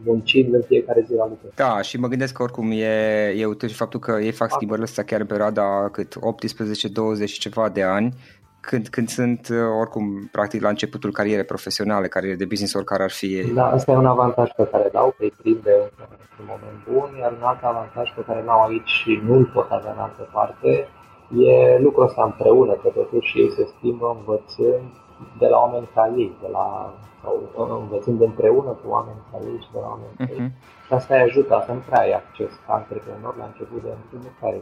muncind 0.05 0.53
în 0.53 0.61
fiecare 0.61 1.03
zi 1.07 1.13
la 1.13 1.27
lucru. 1.27 1.47
Da, 1.55 1.81
și 1.81 1.99
mă 1.99 2.07
gândesc 2.07 2.33
că 2.33 2.43
oricum 2.43 2.71
e, 2.71 3.33
e 3.37 3.45
util 3.45 3.69
și 3.69 3.75
faptul 3.75 3.99
că 3.99 4.11
ei 4.11 4.31
fac 4.31 4.51
schimbările 4.51 4.85
astea 4.85 5.03
chiar 5.03 5.19
în 5.19 5.25
perioada 5.25 5.89
cât 5.91 6.15
18-20 6.15 7.25
și 7.25 7.39
ceva 7.39 7.69
de 7.69 7.83
ani 7.83 8.13
când, 8.67 8.87
când 8.87 9.07
sunt 9.07 9.41
uh, 9.51 9.57
oricum 9.81 10.05
practic 10.31 10.61
la 10.61 10.69
începutul 10.69 11.11
carierei 11.11 11.51
profesionale, 11.53 12.07
cariere 12.07 12.41
de 12.41 12.51
business, 12.53 12.73
oricare 12.73 13.03
ar 13.03 13.11
fi 13.11 13.29
Da, 13.53 13.65
asta 13.77 13.91
e 13.91 13.95
un 13.95 14.13
avantaj 14.15 14.49
pe 14.59 14.67
care 14.71 14.89
îl 14.91 14.99
au, 15.03 15.09
că 15.17 15.23
îi 15.23 15.33
prinde 15.41 15.73
într-un 16.23 16.47
moment 16.53 16.77
bun, 16.91 17.09
iar 17.21 17.31
un 17.39 17.45
alt 17.51 17.63
avantaj 17.63 18.07
pe 18.17 18.23
care 18.27 18.43
l-au 18.43 18.61
aici 18.63 18.93
și 18.99 19.21
nu-l 19.27 19.45
pot 19.53 19.69
avea 19.71 19.91
în 19.91 20.01
altă 20.07 20.23
parte, 20.37 20.71
e 21.49 21.79
lucrul 21.85 22.05
ăsta 22.09 22.23
împreună, 22.23 22.73
că 22.81 22.89
totuși 22.99 23.39
ei 23.39 23.51
se 23.57 23.63
schimbă 23.73 24.07
învățând 24.17 24.89
de 25.41 25.47
la 25.47 25.57
oameni 25.63 25.89
ca 25.95 26.13
ei, 26.17 26.31
de 26.41 26.49
la, 26.55 26.65
sau 27.21 27.33
învățând 27.81 28.21
împreună 28.21 28.71
cu 28.81 28.85
oameni 28.95 29.21
ca 29.31 29.37
ei 29.49 29.59
și 29.63 29.71
de 29.73 29.79
la 29.83 29.87
oameni 29.93 30.13
uh-huh. 30.13 30.27
ca 30.27 30.33
ei. 30.33 30.39
Mhm. 30.39 30.51
Și 30.85 30.93
asta 30.93 31.15
îi 31.15 31.21
ajută, 31.27 31.51
asta 31.55 31.73
nu 31.73 31.83
prea 31.87 32.01
ai 32.05 32.13
acces 32.21 32.51
ca 32.65 32.73
antreprenor 32.73 33.33
la 33.41 33.45
început 33.51 33.81
de 33.85 33.91
nu 34.25 34.31
prea 34.39 34.49
ai 34.51 34.61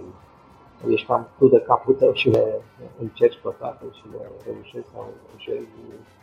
ești 0.90 1.08
cam 1.08 1.28
tu 1.38 1.48
de 1.48 1.60
capul 1.60 1.94
tău 1.94 2.14
și 2.14 2.30
le 2.30 2.62
încerci 3.00 3.40
pe 3.44 3.50
toate 3.60 3.86
și 3.94 4.04
le 4.12 4.30
reușești 4.46 4.90
sau 4.94 5.14
reușești 5.30 5.70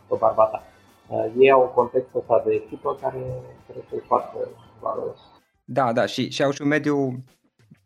pe 0.07 0.15
barba 0.19 0.45
ta. 0.45 0.63
Uh, 1.07 1.31
ei 1.37 1.51
au 1.51 1.61
un 1.61 1.71
context 1.73 2.15
ăsta 2.15 2.41
de 2.45 2.53
echipă 2.53 2.97
care 3.01 3.23
cred 3.67 3.83
că 3.89 3.95
e 3.95 4.03
foarte 4.07 4.37
valoros. 4.79 5.19
Da, 5.65 5.93
da, 5.93 6.05
și, 6.05 6.29
și 6.29 6.43
au 6.43 6.51
și 6.51 6.61
un 6.61 6.67
mediu 6.67 7.23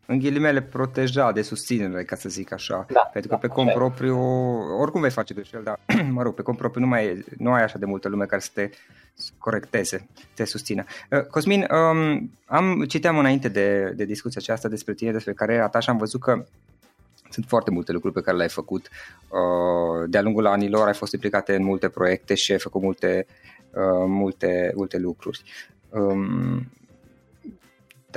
în 0.06 0.20
ghilimele 0.20 0.62
proteja 0.62 1.32
de 1.32 1.42
susținere, 1.42 2.04
ca 2.04 2.16
să 2.16 2.30
zic 2.30 2.52
așa. 2.52 2.86
Da, 2.90 3.10
Pentru 3.14 3.30
că 3.30 3.36
da, 3.36 3.42
pe 3.48 3.54
cont 3.54 3.72
propriu, 3.72 4.18
oricum 4.80 5.02
vei 5.02 5.10
face 5.10 5.34
greșeli, 5.34 5.64
dar, 5.64 5.80
mă 6.12 6.22
rog, 6.22 6.34
pe 6.34 6.42
cont 6.42 6.58
propriu 6.58 6.82
nu, 6.82 6.88
mai 6.88 7.06
e, 7.06 7.24
nu 7.38 7.52
ai 7.52 7.64
așa 7.64 7.78
de 7.78 7.86
multă 7.86 8.10
lume 8.10 8.26
care 8.26 8.42
să 8.42 8.50
te 8.54 8.70
corecteze, 9.38 10.08
te 10.34 10.46
susțină. 10.46 10.84
Uh, 11.12 11.22
Cosmin, 11.22 11.68
um, 11.72 12.32
am 12.46 12.84
citeam 12.88 13.18
înainte 13.18 13.48
de, 13.48 13.94
de 13.96 14.06
discuția 14.06 14.42
aceasta 14.44 14.68
despre 14.68 14.94
tine, 14.94 15.12
despre 15.12 15.34
cariera 15.34 15.68
ta 15.68 15.80
și 15.80 15.90
am 15.90 15.98
văzut 15.98 16.22
că 16.22 16.46
sunt 17.30 17.46
foarte 17.48 17.72
multe 17.72 17.92
lucruri 17.92 18.14
pe 18.14 18.22
care 18.22 18.38
le-ai 18.38 18.50
făcut. 18.50 18.90
Uh, 19.30 20.10
de-a 20.10 20.22
lungul 20.22 20.46
anilor 20.46 20.88
ai 20.88 20.94
fost 20.94 21.14
implicate 21.14 21.56
în 21.56 21.64
multe 21.64 21.90
proiecte 21.90 22.34
și 22.34 22.52
ai 22.52 22.60
făcut 22.60 22.82
multe, 22.82 23.26
uh, 23.72 24.06
multe, 24.08 24.72
multe 24.76 24.98
lucruri. 24.98 25.44
Um, 25.90 26.68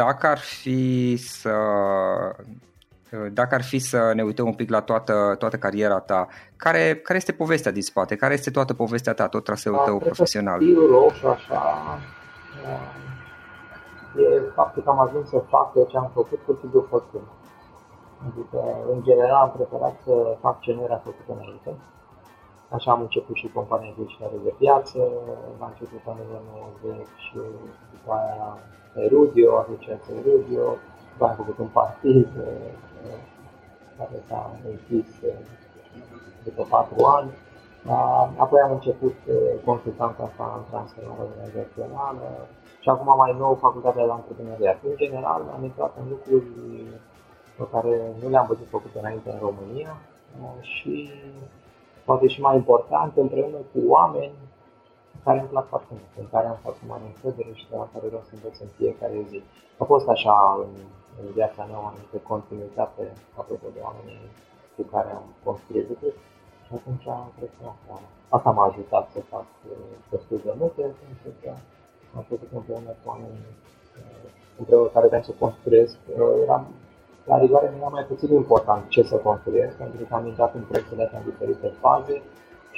dacă 0.03 0.26
ar 0.26 0.38
fi 0.38 1.17
să 1.17 1.55
dacă 3.33 3.55
ar 3.55 3.62
fi 3.62 3.79
să 3.79 4.12
ne 4.15 4.23
uităm 4.23 4.47
un 4.47 4.55
pic 4.55 4.71
la 4.71 4.81
toată, 4.81 5.35
toată 5.38 5.57
cariera 5.57 5.99
ta, 5.99 6.26
care, 6.57 6.85
care 7.07 7.19
este 7.19 7.33
povestea 7.33 7.73
din 7.73 7.83
spate? 7.83 8.17
Care 8.17 8.35
este 8.35 8.50
toată 8.50 8.75
povestea 8.75 9.15
ta, 9.15 9.29
tot 9.29 9.45
traseul 9.45 9.83
tău 9.85 9.99
profesional? 9.99 10.61
Stilul 10.61 10.91
roșu, 10.91 11.26
așa, 11.29 11.62
e 14.17 14.26
faptul 14.55 14.83
că 14.83 14.91
am 14.91 15.00
ajuns 15.00 15.29
să 15.29 15.38
fac 15.49 15.73
ce 15.91 15.97
am 15.97 16.11
făcut 16.15 16.41
cu 16.47 16.53
timpul 16.53 16.87
făcând. 16.91 17.29
Adică, 18.26 18.59
în 18.93 18.99
general, 19.03 19.43
am 19.47 19.53
preferat 19.57 19.95
să 20.07 20.15
fac 20.41 20.61
ce 20.61 20.73
nu 20.73 20.83
era 20.88 21.00
făcut 21.09 21.26
înainte. 21.37 21.71
Așa 22.76 22.91
am 22.91 23.00
început 23.00 23.37
și 23.37 23.50
compania 23.55 23.95
de 23.97 24.05
de 24.45 24.53
piață, 24.59 24.99
la 25.61 25.67
început 25.67 26.03
anul 26.07 26.43
90 26.83 27.07
și 27.26 27.38
după 27.93 28.12
aia 28.12 28.59
Erudio, 28.97 29.59
Asociația 29.59 30.15
Erudio, 30.15 30.65
după 31.12 31.25
aia 31.25 31.31
am 31.31 31.37
făcut 31.37 31.59
un 31.59 31.71
partid 31.73 32.29
care 33.99 34.23
s-a 34.29 34.50
închis 34.71 35.09
după 36.45 36.67
patru 36.69 37.05
ani. 37.05 37.31
Apoi 38.37 38.61
am 38.61 38.73
început 38.73 39.15
consultanța 39.65 40.23
asta 40.23 40.55
în 40.57 40.65
transformare 40.71 41.21
organizațională 41.29 42.26
și 42.81 42.88
acum 42.88 43.17
mai 43.17 43.37
nou 43.38 43.55
facultatea 43.55 44.05
de 44.05 44.11
antreprenoriat. 44.11 44.79
În 44.83 44.97
general 44.97 45.43
am 45.57 45.65
intrat 45.65 45.93
în 46.00 46.09
lucruri 46.09 46.47
pe 47.57 47.65
care 47.73 47.93
nu 48.23 48.29
le-am 48.29 48.47
văzut 48.47 48.69
făcute 48.69 48.99
înainte 48.99 49.31
în 49.31 49.38
România 49.38 49.97
și 50.61 51.11
poate 52.05 52.26
și 52.26 52.41
mai 52.41 52.57
important, 52.57 53.17
împreună 53.17 53.57
cu 53.57 53.81
oameni 53.87 54.33
care 55.26 55.38
îmi 55.40 55.52
plac 55.54 55.66
foarte 55.75 55.92
mult, 55.99 56.12
în 56.23 56.28
care 56.35 56.47
am 56.47 56.59
foarte 56.64 56.85
mare 56.90 57.04
încredere 57.12 57.52
și 57.59 57.68
de 57.71 57.76
la 57.83 57.88
care 57.92 58.06
vreau 58.11 58.25
să 58.28 58.33
învăț 58.35 58.56
în 58.66 58.71
fiecare 58.78 59.18
zi. 59.30 59.38
A 59.83 59.85
fost 59.92 60.06
așa 60.14 60.37
în, 60.64 60.73
în 61.21 61.26
viața 61.38 61.61
mea 61.68 61.80
o 61.83 61.87
anumită 61.90 62.18
continuitate 62.33 63.02
apropo 63.40 63.66
de 63.76 63.80
oamenii 63.88 64.28
cu 64.76 64.83
care 64.92 65.11
am 65.18 65.26
construit 65.47 65.87
lucruri 65.90 66.18
și 66.66 66.73
atunci 66.78 67.06
cred 67.37 67.50
că 67.59 67.62
asta, 67.75 67.95
asta 68.37 68.50
m-a 68.50 68.66
ajutat 68.71 69.04
să 69.14 69.21
fac 69.35 69.49
uh, 69.71 69.92
destul 70.12 70.38
de 70.47 70.52
multe, 70.61 70.83
pentru 71.02 71.30
că 71.40 71.50
am 72.16 72.25
făcut 72.30 72.50
împreună 72.59 72.92
cu 73.00 73.04
oameni 73.12 73.38
uh, 74.00 74.28
împreună 74.61 74.88
care 74.95 75.06
vreau 75.11 75.25
să 75.28 75.42
construiesc. 75.45 75.97
Uh, 76.09 76.35
eram, 76.45 76.64
la 77.30 77.37
rigoare 77.42 77.68
mi 77.73 77.80
era 77.80 77.90
mai 77.97 78.09
puțin 78.11 78.30
important 78.42 78.83
ce 78.95 79.02
să 79.02 79.16
construiesc, 79.28 79.75
pentru 79.83 80.04
că 80.09 80.14
am 80.14 80.26
intrat 80.26 80.54
în 80.54 80.64
proiectele 80.68 81.02
astea 81.04 81.18
în 81.18 81.28
diferite 81.30 81.68
faze 81.85 82.16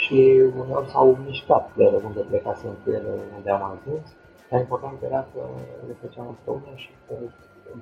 și 0.03 0.19
uneori 0.61 0.91
s-au 0.93 1.19
mișcat 1.27 1.65
de 1.77 1.85
unde 2.09 2.21
plecasem 2.31 2.73
cu 2.85 2.91
ele, 2.91 3.11
unde 3.37 3.51
am 3.51 3.65
ajuns, 3.75 4.07
dar 4.51 4.61
important 4.61 4.97
era 5.03 5.27
că 5.33 5.41
le 5.87 5.95
făceam 6.01 6.27
împreună 6.29 6.73
și 6.75 6.91
că 7.07 7.15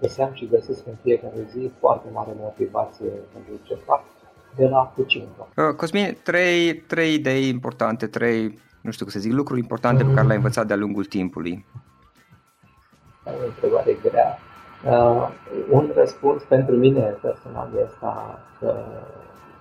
găseam 0.00 0.30
și 0.32 0.49
găsesc 0.49 0.87
în 0.87 0.96
fiecare 1.02 1.46
zi 1.50 1.70
foarte 1.78 2.08
mare 2.12 2.32
motivație 2.37 3.11
pentru 3.32 3.52
ce 3.62 3.75
fac 3.75 4.02
de 4.56 4.66
la 4.66 4.92
puțin. 4.94 5.28
Uh, 5.38 5.75
Cosmin, 5.76 6.16
trei, 6.23 6.75
trei 6.75 7.14
idei 7.14 7.49
importante, 7.49 8.06
trei, 8.06 8.58
nu 8.80 8.90
știu 8.90 9.04
cum 9.04 9.14
să 9.14 9.20
zic, 9.20 9.32
lucruri 9.32 9.61
importante 9.61 10.02
mm. 10.02 10.08
pe 10.08 10.14
care 10.14 10.26
le-ai 10.26 10.38
învățat 10.38 10.66
de-a 10.66 10.76
lungul 10.76 11.04
timpului. 11.04 11.66
O 13.25 13.46
întrebare 13.46 13.96
grea. 14.02 14.38
Uh, 14.85 15.28
un 15.70 15.92
răspuns 15.94 16.42
pentru 16.42 16.75
mine 16.76 17.00
personal 17.00 17.68
este 17.85 18.06
că 18.58 18.75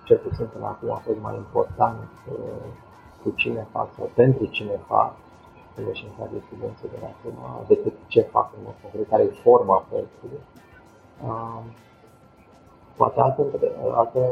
cel 0.06 0.18
puțin 0.18 0.46
până 0.46 0.66
acum 0.66 0.90
a 0.90 1.00
fost 1.06 1.18
mai 1.20 1.36
important 1.36 2.08
uh, 2.32 2.66
cu 3.22 3.30
cine 3.30 3.66
fac 3.72 3.88
sau 3.96 4.10
pentru 4.14 4.44
cine 4.44 4.76
fac, 4.86 5.14
le 5.74 5.92
și 5.92 6.04
în 6.04 6.40
studenții 6.46 6.88
de 6.88 6.98
la 7.00 7.06
acum, 7.06 7.66
decât 7.66 7.92
ce 8.06 8.20
fac 8.20 8.50
în 8.56 8.60
mod 8.64 8.74
concret, 8.82 9.08
care 9.08 9.22
e 9.22 9.42
forma 9.46 9.84
proiectului. 9.88 10.40
Uh, 11.26 11.62
poate 12.96 13.20
altă, 13.20 13.42
altă 13.94 14.22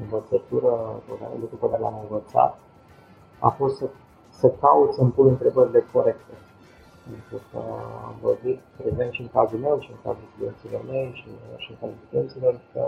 învățătură, 0.00 0.70
lucru 1.40 1.56
pe 1.56 1.68
care 1.70 1.82
l-am 1.82 1.98
învățat, 2.02 2.58
a 3.38 3.48
fost 3.48 3.76
să, 3.76 3.88
să 4.28 4.48
caut 4.60 4.92
să-mi 4.92 5.10
pun 5.10 5.26
întrebările 5.26 5.84
corecte. 5.92 6.34
Pentru 7.08 7.46
că 7.50 7.58
am 8.06 8.14
văzut, 8.20 8.58
prezent 8.76 9.12
și 9.12 9.20
în 9.20 9.28
cazul 9.32 9.58
meu, 9.58 9.80
și 9.80 9.90
în 9.90 9.98
cazul 10.02 10.28
studenților 10.32 10.82
mei, 10.90 11.10
și, 11.14 11.28
și 11.56 11.70
în 11.70 11.76
cazul 11.80 11.96
studenților, 12.06 12.54
că 12.72 12.82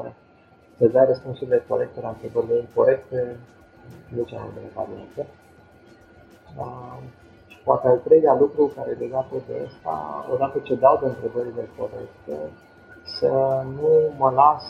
să 0.81 0.87
dai 0.87 1.07
răspunsurile 1.07 1.65
corecte 1.69 2.01
la 2.01 2.09
întrebările 2.09 2.57
incorrecte, 2.59 3.37
nu 4.15 4.23
cea 4.23 4.39
mai 4.39 4.51
bună 4.55 4.71
variantă. 4.79 5.23
Și 7.47 7.59
poate 7.65 7.87
al 7.89 7.99
treilea 8.07 8.37
lucru 8.43 8.73
care 8.77 8.91
e 8.91 9.05
legat 9.05 9.27
de 9.49 9.55
asta, 9.67 9.95
odată 10.33 10.59
ce 10.59 10.75
dau 10.75 10.99
de 11.03 11.07
întrebările 11.07 11.69
corecte, 11.79 12.37
să 13.19 13.31
nu 13.77 13.91
mă 14.19 14.31
las 14.41 14.65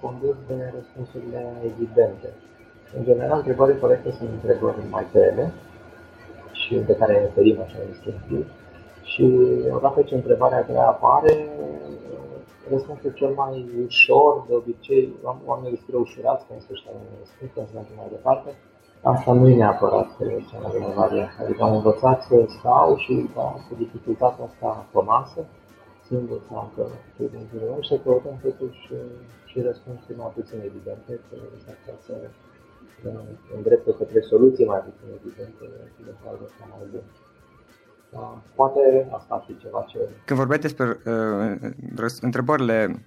condus 0.00 0.36
de 0.48 0.72
răspunsurile 0.74 1.42
evidente. 1.64 2.28
În 2.96 3.04
general, 3.04 3.36
întrebările 3.38 3.78
corecte 3.78 4.10
sunt 4.10 4.28
întrebări 4.30 4.76
mai 4.90 5.06
grele 5.12 5.52
și 6.52 6.74
de 6.74 6.96
care 6.96 7.12
ne 7.20 7.26
ferim 7.34 7.60
așa 7.60 7.78
instinctiv. 7.88 8.46
Și 9.02 9.24
odată 9.70 10.02
ce 10.02 10.14
întrebarea 10.14 10.62
grea 10.62 10.88
apare, 10.88 11.48
răspunsul 12.70 13.12
cel 13.20 13.32
mai 13.42 13.52
ușor, 13.86 14.44
de 14.48 14.54
obicei, 14.54 15.04
oamenii 15.50 15.70
îl 15.70 15.76
scriu 15.82 16.00
ușurați, 16.00 16.46
când 16.46 16.60
se 16.60 16.74
știe 16.74 16.92
răspuns, 17.18 17.50
când 17.54 17.66
se 17.68 17.74
merge 17.74 17.94
mai 17.96 18.08
departe. 18.16 18.50
Asta 19.02 19.32
nu 19.32 19.48
e 19.48 19.56
neapărat 19.56 20.08
cea 20.48 20.58
mai 20.62 20.70
bună 20.72 20.92
variantă. 21.02 21.38
Adică 21.42 21.62
am 21.62 21.74
învățat 21.74 22.18
să 22.22 22.36
stau 22.58 22.96
și 22.96 23.14
da, 23.34 23.48
cu 23.66 23.72
dificultatea 23.82 24.44
asta 24.44 24.86
pe 24.92 25.00
masă, 25.12 25.40
singur 26.08 26.40
sau 26.48 26.58
încă 26.64 26.84
cei 27.16 27.28
din 27.34 27.44
jurul 27.50 27.68
meu, 27.68 27.80
și 27.80 27.88
să 27.88 27.96
căutăm 28.04 28.36
totuși 28.42 28.82
și 29.50 29.56
răspunsuri 29.68 30.18
mai 30.22 30.32
puțin 30.38 30.58
evidente, 30.70 31.12
că 31.26 31.36
s-ar 31.64 31.76
putea 31.78 31.98
să 32.06 32.14
îndreptă 33.56 33.90
către 33.90 34.20
soluții 34.20 34.70
mai 34.72 34.82
puțin 34.88 35.08
evidente 35.18 35.64
și 35.94 36.00
de 36.08 36.14
fapt 36.20 36.40
mai 36.72 36.86
bune. 36.90 37.02
Da, 38.12 38.42
poate 38.54 39.08
asta 39.10 39.34
ar 39.34 39.44
fi 39.46 39.58
ceva 39.58 39.84
ce... 39.88 39.98
Când 40.24 40.38
vorbeai 40.38 40.58
despre 40.58 41.00
uh, 41.04 42.08
întrebările, 42.20 43.04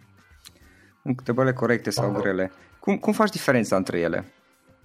întrebările 1.03 1.53
corecte 1.53 1.89
sau 1.89 2.11
uh-huh. 2.11 2.21
grele, 2.21 2.51
cum, 2.79 2.97
cum 2.97 3.13
faci 3.13 3.29
diferența 3.29 3.75
între 3.75 3.99
ele? 3.99 4.25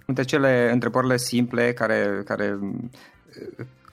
Între 0.05 0.23
cele 0.23 0.69
întrebările 0.71 1.17
simple 1.17 1.73
care, 1.73 2.21
care, 2.25 2.59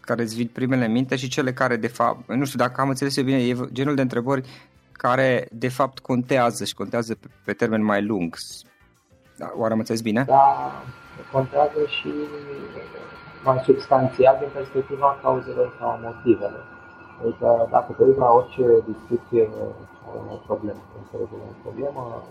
care 0.01 0.23
îți 0.23 0.37
vin 0.37 0.47
primele 0.47 0.85
în 0.85 0.93
minte 0.93 1.17
și 1.17 1.29
cele 1.29 1.53
care 1.53 1.77
de 1.77 1.87
fapt, 1.87 2.29
nu 2.29 2.45
știu 2.45 2.59
dacă 2.59 2.81
am 2.81 2.89
înțeles 2.89 3.17
eu 3.17 3.25
bine, 3.25 3.47
e 3.47 3.57
genul 3.73 3.95
de 3.95 4.03
întrebări 4.03 4.49
care 4.93 5.49
de 5.53 5.69
fapt 5.69 5.99
contează 5.99 6.65
și 6.65 6.75
contează 6.75 7.15
pe, 7.15 7.27
pe 7.45 7.53
termen 7.53 7.85
mai 7.85 8.03
lung. 8.03 8.37
Da, 9.37 9.53
oare 9.57 9.73
am 9.73 9.79
înțeles 9.79 10.01
bine? 10.01 10.25
Da, 10.27 10.83
contează 11.33 11.79
și 11.87 12.09
mai 13.45 13.59
substanțial 13.69 14.37
din 14.41 14.51
perspectiva 14.59 15.19
cauzelor 15.23 15.69
sau 15.79 15.99
motivelor. 16.03 16.65
Adică 17.21 17.49
dacă 17.71 17.93
te 17.93 18.03
uiți 18.05 18.19
la 18.19 18.31
orice 18.39 18.65
discuție 18.93 19.43
are 20.09 20.19
o 20.37 20.39
problemă, 20.49 20.81
când 20.91 21.05
se 21.11 21.17
o 21.23 21.57
problemă, 21.63 22.23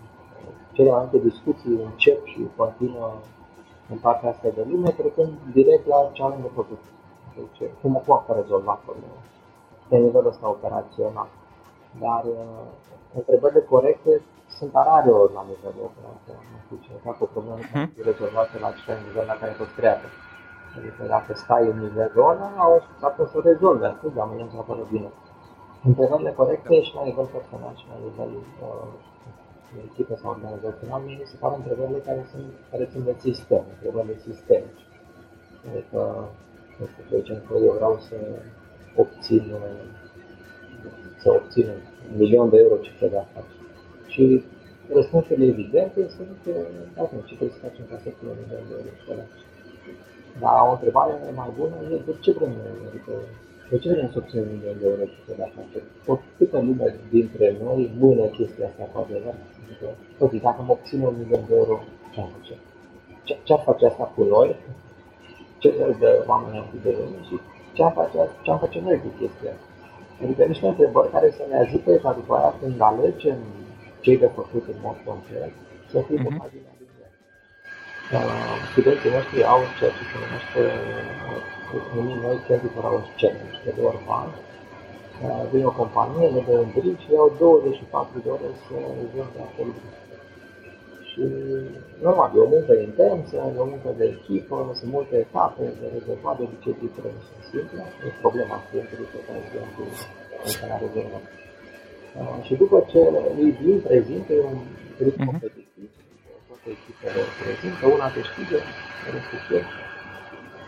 cele 0.76 0.90
mai 0.90 1.00
multe 1.00 1.18
discuții 1.30 1.82
încep 1.90 2.26
și 2.26 2.48
continuă 2.56 3.14
în 3.92 3.98
partea 3.98 4.30
asta 4.30 4.48
de 4.56 4.66
lume, 4.70 4.90
trecând 4.90 5.32
direct 5.54 5.86
la 5.88 6.10
ce 6.12 6.24
avem 6.24 6.42
de 6.42 6.52
făcut. 6.56 6.82
Deci, 7.36 7.70
cum, 7.82 8.02
cum 8.06 8.14
am 8.14 8.36
rezolvat 8.42 8.80
problema? 8.88 9.20
De 9.90 9.98
nivelul 9.98 10.28
ăsta 10.34 10.50
operațional. 10.50 11.30
Dar 12.00 12.24
uh, 12.24 12.66
întrebările 13.20 13.62
corecte 13.62 14.22
sunt 14.58 14.72
rare 14.74 15.12
ori 15.22 15.34
la 15.34 15.46
nivelul 15.52 15.84
operațional. 15.92 16.46
Nu 16.54 16.60
știu, 16.64 16.78
ce 16.86 17.04
fac 17.08 17.22
o 17.22 17.26
problemă 17.34 17.58
uh-huh. 17.60 17.88
rezolvată 18.10 18.54
la 18.64 18.68
acel 18.68 18.98
nivel 19.08 19.26
la 19.32 19.38
care 19.40 19.52
a 19.52 19.62
fost 19.64 19.74
creată. 19.80 20.08
Adică 20.78 21.02
dacă 21.16 21.32
stai 21.34 21.66
în 21.72 21.78
nivelul 21.86 22.30
ăla, 22.32 22.50
s-ar 23.00 23.12
putea 23.12 23.32
să 23.32 23.38
o 23.38 23.48
rezolvi 23.50 23.86
atât, 23.94 24.14
dar 24.14 24.26
mâine 24.28 24.48
să 24.52 24.86
bine. 24.92 25.10
Întrebările 25.90 26.32
corecte 26.32 26.82
și 26.82 26.96
la 26.96 27.04
nivel 27.10 27.28
personal 27.36 27.74
și 27.82 27.86
la 27.92 27.98
nivel 28.06 28.32
uh, 28.68 28.92
echipă 29.88 30.14
sau 30.22 30.30
organizațional, 30.36 31.02
mie 31.02 31.18
mi 31.20 31.32
se 31.32 31.38
pare 31.40 31.56
întrebările 31.56 32.00
care, 32.08 32.22
sunt, 32.32 32.48
care 32.72 32.90
țin 32.92 33.04
de 33.04 33.16
sistem, 33.28 33.64
întrebările 33.74 34.18
sistemice. 34.30 34.84
Adică, 35.70 36.00
nu 36.78 36.86
știu, 36.90 37.04
să 37.10 37.16
zicem 37.18 37.40
că 37.48 37.54
eu 37.68 37.74
vreau 37.80 37.96
să 38.08 38.16
obțin, 38.96 39.44
să 41.22 41.28
obțin 41.40 41.68
un 41.68 42.18
milion 42.18 42.50
de 42.50 42.58
euro 42.58 42.78
cifre 42.86 43.08
de 43.08 43.18
afaceri. 43.18 43.62
Și 44.14 44.44
răspunsurile 44.94 45.46
evidente 45.46 46.10
sunt 46.16 46.32
că, 46.44 46.54
atunci, 47.04 47.26
ce 47.28 47.36
trebuie 47.36 47.58
să 47.58 47.66
facem 47.68 47.86
ca 47.90 47.98
să 48.04 48.10
punem 48.10 48.36
un 48.36 48.40
milion 48.44 48.66
de 48.70 48.74
euro 48.78 48.92
școala. 49.02 49.24
Dar 50.42 50.68
o 50.68 50.72
întrebare 50.72 51.14
mai 51.42 51.50
bună 51.58 51.76
e 51.94 51.96
de 52.06 52.14
ce 52.24 52.32
vrem 52.32 52.50
noi, 52.50 52.88
adică 52.90 53.14
de 53.70 53.78
ce 53.78 53.90
vrem 53.94 54.10
să 54.12 54.18
obținem 54.18 54.46
un 54.48 54.56
milion 54.56 54.78
de 54.80 54.86
euro 54.92 55.06
de 55.28 55.34
la 55.40 55.46
afaceri? 55.50 55.88
Tot 56.06 56.20
câtă 56.38 56.58
lume 56.68 56.88
dintre 57.16 57.46
noi 57.64 57.82
mână 58.00 58.26
chestia 58.38 58.66
asta 58.68 58.84
cu 58.92 58.98
adevărat. 59.04 59.40
Adică, 59.64 59.88
tot, 60.18 60.32
dacă 60.48 60.62
mă 60.62 60.72
obțin 60.72 61.00
un 61.02 61.16
milion 61.22 61.44
de 61.50 61.56
euro, 61.62 61.76
ce 62.14 62.20
am 62.20 62.30
face? 62.36 62.56
Ce, 63.24 63.34
ce 63.46 63.54
ar 63.54 63.62
face 63.70 63.86
asta 63.86 64.06
cu 64.16 64.24
noi? 64.24 64.50
Ce 65.62 65.70
fel 65.70 65.96
de 66.00 66.10
oameni 66.30 66.58
am 66.58 66.68
fi 66.72 66.78
de 66.86 66.92
lume 66.98 67.20
și 67.28 67.36
ce 67.76 67.84
am 67.84 67.94
face, 68.00 68.18
ce 68.44 68.52
am 68.52 68.60
face 68.60 68.80
noi 68.82 68.98
cu 69.04 69.10
chestia 69.20 69.52
asta? 69.56 69.68
Adică 70.24 70.44
niște 70.44 70.68
întrebări 70.68 71.14
care 71.16 71.30
să 71.38 71.44
ne 71.50 71.58
ajute 71.58 72.00
ca 72.04 72.12
după 72.20 72.34
aia 72.36 72.54
când 72.62 72.82
alegem 72.82 73.40
cei 74.04 74.18
de 74.18 74.30
făcut 74.38 74.64
în 74.74 74.80
mod 74.86 74.98
concret, 75.10 75.54
să 75.92 76.00
fie 76.08 76.18
uh-huh. 76.18 76.73
Studenții 78.72 79.16
noștri 79.18 79.40
au 79.54 79.62
ceea 79.78 79.94
ce 79.98 80.04
se 80.10 80.16
numește 80.24 80.62
uh, 81.28 81.82
numim 81.96 82.20
noi 82.26 82.38
24 82.48 82.88
Hours 82.88 83.10
Challenge, 83.20 83.58
de 83.66 83.72
două 83.78 83.90
ori 83.92 84.02
pe 84.08 84.14
an. 84.22 84.30
Uh, 84.34 85.44
vine 85.52 85.66
o 85.72 85.74
companie, 85.82 86.26
le 86.36 86.42
dă 86.48 86.54
un 86.66 86.72
brief 86.76 86.98
și 87.04 87.10
iau 87.16 87.28
24 87.40 88.18
de 88.24 88.30
ore 88.36 88.50
să 88.64 88.76
rezolve 89.00 89.40
acel 89.48 89.70
brief. 89.78 89.98
Și 91.10 91.22
normal, 92.06 92.30
e 92.36 92.46
o 92.48 92.54
muncă 92.56 92.74
intensă, 92.90 93.36
e 93.58 93.66
o 93.66 93.72
muncă 93.74 93.90
de 94.00 94.06
echipă, 94.16 94.56
sunt 94.80 94.92
multe 94.98 95.16
etape 95.26 95.64
de 95.80 95.88
rezolvat, 95.96 96.36
de 96.38 96.44
obicei 96.48 96.76
tipurile 96.82 97.22
sunt 97.28 97.42
simple, 97.52 97.82
e 98.06 98.08
problema 98.24 98.56
clientului 98.68 99.08
pe 99.14 99.20
care 99.26 99.40
clientul 99.50 99.88
încă 100.48 100.64
n-a 100.68 100.78
rezolvat. 100.86 101.26
Uh, 102.20 102.38
și 102.46 102.54
după 102.62 102.78
ce 102.92 103.00
îi 103.42 103.52
vin, 103.62 103.78
prezintă, 103.88 104.32
e 104.34 104.42
un 104.54 104.60
grup 105.00 105.16
uh-huh. 105.18 105.30
competitiv, 105.30 105.90
toate 106.64 106.80
echipele 106.80 107.22
prezintă, 107.40 107.84
una 107.96 108.08
câștigă, 108.16 108.58
restul 109.14 109.40
pierd. 109.48 109.70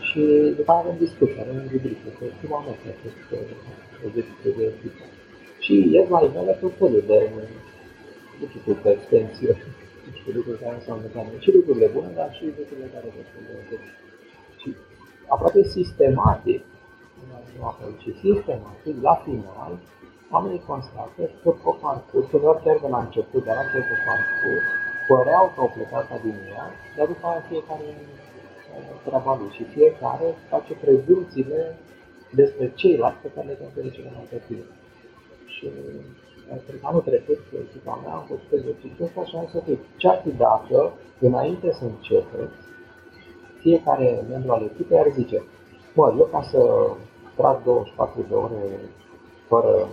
Și 0.07 0.21
după 0.57 0.69
aceea 0.71 0.83
avem 0.85 0.97
discuții, 1.05 1.43
avem 1.43 1.57
un 1.63 1.69
rubrică, 1.73 2.07
că 2.17 2.23
prima 2.41 2.59
mea 2.63 2.75
acest 2.95 3.19
exercițiu 4.05 4.51
de 4.57 4.63
echipă. 4.73 5.03
Și 5.65 5.73
ies 5.93 6.07
la 6.15 6.19
iveală 6.27 6.53
tot 6.61 6.73
felul 6.81 7.03
de, 7.09 7.17
nu 8.39 8.45
știu, 8.47 8.73
pe 8.83 8.89
extensie, 8.97 9.51
niște 10.11 10.29
lucruri 10.37 10.61
care 10.63 10.75
înseamnă 10.79 11.07
care, 11.13 11.29
și 11.43 11.49
lucrurile 11.57 11.87
bune, 11.95 12.09
dar 12.19 12.29
și 12.37 12.43
lucrurile 12.59 12.87
care 12.95 13.07
sunt 13.31 13.45
de 13.69 13.77
Și 14.59 14.69
aproape 15.33 15.61
sistematic, 15.77 16.61
nu 17.57 17.63
apoi, 17.71 17.91
ci 18.01 18.09
sistematic, 18.25 18.95
la 19.07 19.15
final, 19.25 19.73
oamenii 20.33 20.65
constată 20.69 21.21
că 21.41 21.49
pe 21.63 21.71
parcurs, 21.83 22.27
uneori 22.31 22.63
chiar 22.63 22.77
de 22.85 22.89
la 22.95 22.99
început, 23.05 23.41
dar 23.47 23.55
chiar 23.71 23.83
pe 23.89 23.97
parcurs, 24.07 24.67
păreau 25.07 25.45
că 25.53 25.59
au 25.61 25.71
plecat 25.75 26.21
din 26.21 26.37
ea, 26.53 26.65
dar 26.95 27.05
după 27.07 27.25
aceea 27.27 27.49
fiecare 27.49 27.89
treaba 29.05 29.37
lui 29.39 29.51
și 29.57 29.63
fiecare 29.63 30.27
face 30.49 30.73
prezumțiile 30.73 31.77
despre 32.39 32.71
ceilalți 32.75 33.21
pe 33.21 33.31
care 33.35 33.47
le 33.47 33.57
consideră 33.61 33.89
cele 33.95 34.11
mai 34.15 34.27
perfide. 34.29 34.65
Și 35.45 35.65
cred 36.65 36.79
că 36.81 36.87
anul 36.87 37.01
trecut, 37.01 37.39
cu 37.49 37.55
echipa 37.65 37.99
mea, 38.03 38.13
am 38.13 38.25
făcut 38.27 38.51
exercițiul 38.51 39.07
ăsta 39.07 39.23
și 39.25 39.35
am 39.35 39.45
zis, 39.45 39.55
ok, 39.59 39.69
ce 39.97 40.07
ar 40.07 40.19
fi 40.23 40.31
dacă, 40.31 40.93
înainte 41.19 41.71
să 41.71 41.83
începeți, 41.83 42.61
fiecare 43.59 44.25
membru 44.29 44.51
al 44.51 44.69
echipei 44.71 44.99
ar 44.99 45.09
zice, 45.11 45.43
mă, 45.93 46.13
eu 46.17 46.27
ca 46.31 46.41
să 46.41 46.59
trag 47.35 47.63
24 47.63 48.25
de 48.29 48.33
ore 48.33 48.79
fără 49.47 49.87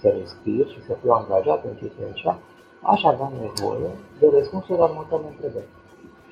să 0.00 0.08
respir 0.18 0.66
și 0.66 0.82
să 0.86 0.96
fiu 1.00 1.10
angajat 1.10 1.64
în 1.64 1.74
chestia 1.74 2.06
așa, 2.12 2.38
aș 2.82 3.02
avea 3.04 3.30
nevoie 3.40 3.90
de 4.20 4.26
răspunsuri 4.36 4.78
la 4.78 4.88
următoarele 4.90 5.28
întrebări. 5.34 5.68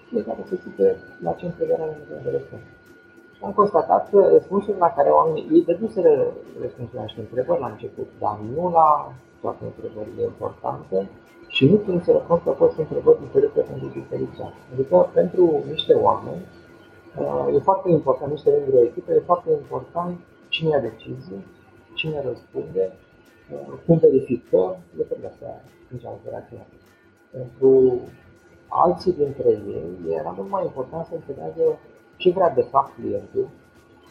Fiecare 0.08 0.42
să 0.48 0.54
zice 0.64 0.86
la 1.26 1.32
ce 1.32 1.44
întrebare 1.46 1.82
are 1.82 1.96
nevoie 2.00 2.20
de 2.26 2.30
răspuns. 2.36 2.62
Și 3.36 3.42
am 3.44 3.52
constatat 3.52 4.10
că 4.10 4.18
răspunsurile 4.36 4.84
la 4.86 4.94
care 4.96 5.10
oamenii, 5.10 5.48
ei 5.54 5.64
dăduseră 5.68 6.12
răspunsurile 6.62 7.00
la 7.00 7.08
niște 7.08 7.20
întrebări 7.20 7.60
la 7.60 7.72
început, 7.74 8.08
dar 8.22 8.36
nu 8.54 8.64
la 8.78 8.88
toate 9.42 9.62
întrebările 9.70 10.22
importante 10.22 10.98
și 11.54 11.62
nu 11.70 11.76
prin 11.76 12.00
să 12.04 12.10
răspund 12.12 12.40
că 12.42 12.50
fost 12.50 12.76
întrebări 12.78 13.22
diferite 13.24 13.60
pentru 13.60 13.86
diferiți 13.98 14.40
Adică 14.72 14.96
pentru 15.18 15.44
niște 15.72 15.94
oameni 16.08 16.42
uh, 17.20 17.54
e 17.54 17.58
foarte 17.70 17.88
important, 17.90 18.30
niște 18.30 18.50
membri 18.50 18.76
o 18.76 18.86
echipă, 18.90 19.12
e 19.12 19.30
foarte 19.32 19.50
important 19.50 20.14
cine 20.48 20.68
ia 20.68 20.80
decizii, 20.80 21.46
cine 21.94 22.22
răspunde 22.30 22.92
cum 23.86 23.96
verifică 23.98 24.76
lucrurile 24.96 25.26
astea 25.26 25.64
nici 25.94 26.12
operaționale. 26.18 26.76
Pentru 27.36 27.70
alții 28.68 29.12
dintre 29.12 29.50
ei 29.50 30.14
era 30.20 30.30
mult 30.36 30.50
mai 30.50 30.64
important 30.64 31.04
să 31.06 31.14
înțeleagă 31.14 31.66
ce 32.16 32.28
vrea 32.30 32.50
de 32.50 32.64
fapt 32.72 32.94
clientul, 32.94 33.46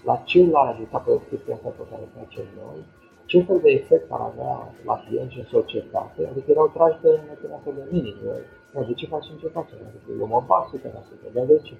la 0.10 0.16
ce 0.30 0.40
l-ar 0.52 0.68
ajuta 0.74 0.98
pe 0.98 1.12
chestia 1.30 1.54
asta 1.56 1.70
pe 1.70 1.84
care 1.92 2.06
facem 2.20 2.46
noi, 2.62 2.80
ce 3.26 3.42
fel 3.48 3.60
de 3.66 3.72
efect 3.72 4.12
ar 4.12 4.22
avea 4.32 4.54
la 4.86 4.96
client 5.06 5.30
și 5.32 5.40
în 5.40 5.46
societate, 5.58 6.28
adică 6.32 6.52
erau 6.52 6.68
trași 6.74 7.02
de 7.02 7.12
metoda 7.28 7.60
de 7.66 7.84
minim. 7.92 8.16
De 8.88 8.94
ce 8.94 9.06
facem 9.16 9.36
ce 9.42 9.48
facem? 9.48 9.78
Adică 9.90 10.12
eu 10.20 10.28
mă 10.28 10.44
bag 10.46 10.64
100%, 10.70 11.34
dar 11.34 11.46
de 11.46 11.60
ce? 11.64 11.74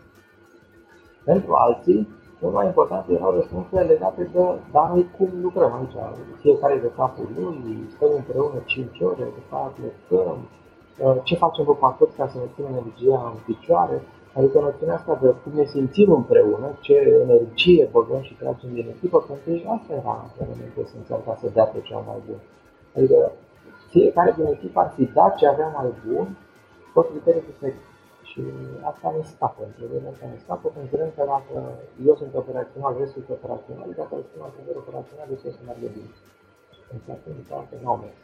Pentru 1.24 1.54
alții, 1.54 2.08
cel 2.44 2.52
mai 2.52 2.66
important 2.72 3.04
erau 3.18 3.32
răspunsurile 3.40 3.92
legate 3.94 4.24
de, 4.34 4.46
dar 4.72 4.88
noi 4.94 5.06
cum 5.18 5.30
lucrăm 5.46 5.72
aici, 5.78 5.98
fiecare 6.44 6.78
de 6.86 6.92
capul 7.00 7.28
lui, 7.38 7.58
stăm 7.96 8.12
împreună 8.16 8.58
5 8.66 9.00
ore, 9.10 9.26
de 9.38 9.44
fapt 9.50 9.74
plecăm, 9.80 10.38
uh, 11.04 11.16
ce 11.28 11.36
facem 11.36 11.66
pe 11.66 11.76
parcurs 11.86 12.12
ca 12.16 12.28
să 12.32 12.38
ne 12.38 12.48
ținem 12.54 12.74
energia 12.82 13.22
în 13.34 13.40
picioare, 13.50 13.98
adică 14.38 14.60
noțiunea 14.60 14.96
asta 14.96 15.14
de 15.22 15.28
cum 15.44 15.52
ne 15.60 15.66
simțim 15.66 16.10
împreună, 16.12 16.68
ce 16.86 16.96
energie 17.26 17.90
băgăm 17.92 18.22
și 18.28 18.34
tragem 18.42 18.70
din 18.74 18.88
echipă, 18.96 19.18
pentru 19.28 19.64
că 19.64 19.70
asta 19.76 19.92
era 20.02 20.16
elementul 20.44 20.84
esențial 20.86 21.22
ca 21.26 21.38
să 21.42 21.48
dea 21.56 21.68
pe 21.74 21.80
cea 21.88 22.02
mai 22.08 22.20
bun. 22.28 22.40
Adică 22.96 23.32
fiecare 23.90 24.34
din 24.38 24.46
echipă 24.56 24.80
ar 24.80 24.90
fi 24.96 25.04
dat 25.18 25.36
ce 25.36 25.48
avea 25.48 25.70
mai 25.78 25.90
bun, 26.06 26.26
tot 26.94 27.06
criterii 27.10 27.48
diferite. 27.50 27.93
Și 28.34 28.42
asta 28.92 29.08
ne 29.18 29.24
scapă, 29.34 29.62
întrebările 29.70 30.10
astea 30.14 30.28
ne 30.34 30.40
scapă, 30.44 30.66
considerăm 30.78 31.10
că 31.16 31.24
dacă 31.34 31.56
eu 32.08 32.16
sunt 32.22 32.34
operațional, 32.42 32.92
restul 33.02 33.22
este 33.22 33.38
operațional, 33.40 33.90
dacă 34.02 34.14
eu 34.20 34.26
sunt 34.30 34.42
alt 34.46 34.56
operațional, 34.84 35.28
de 35.32 35.38
ce 35.42 35.48
să 35.56 35.62
meargă 35.68 35.88
bine. 35.96 36.12
Însă 36.94 37.10
atunci, 37.18 37.46
poate 37.50 37.76
nu 37.84 37.90
au 37.92 37.98
mers 38.04 38.18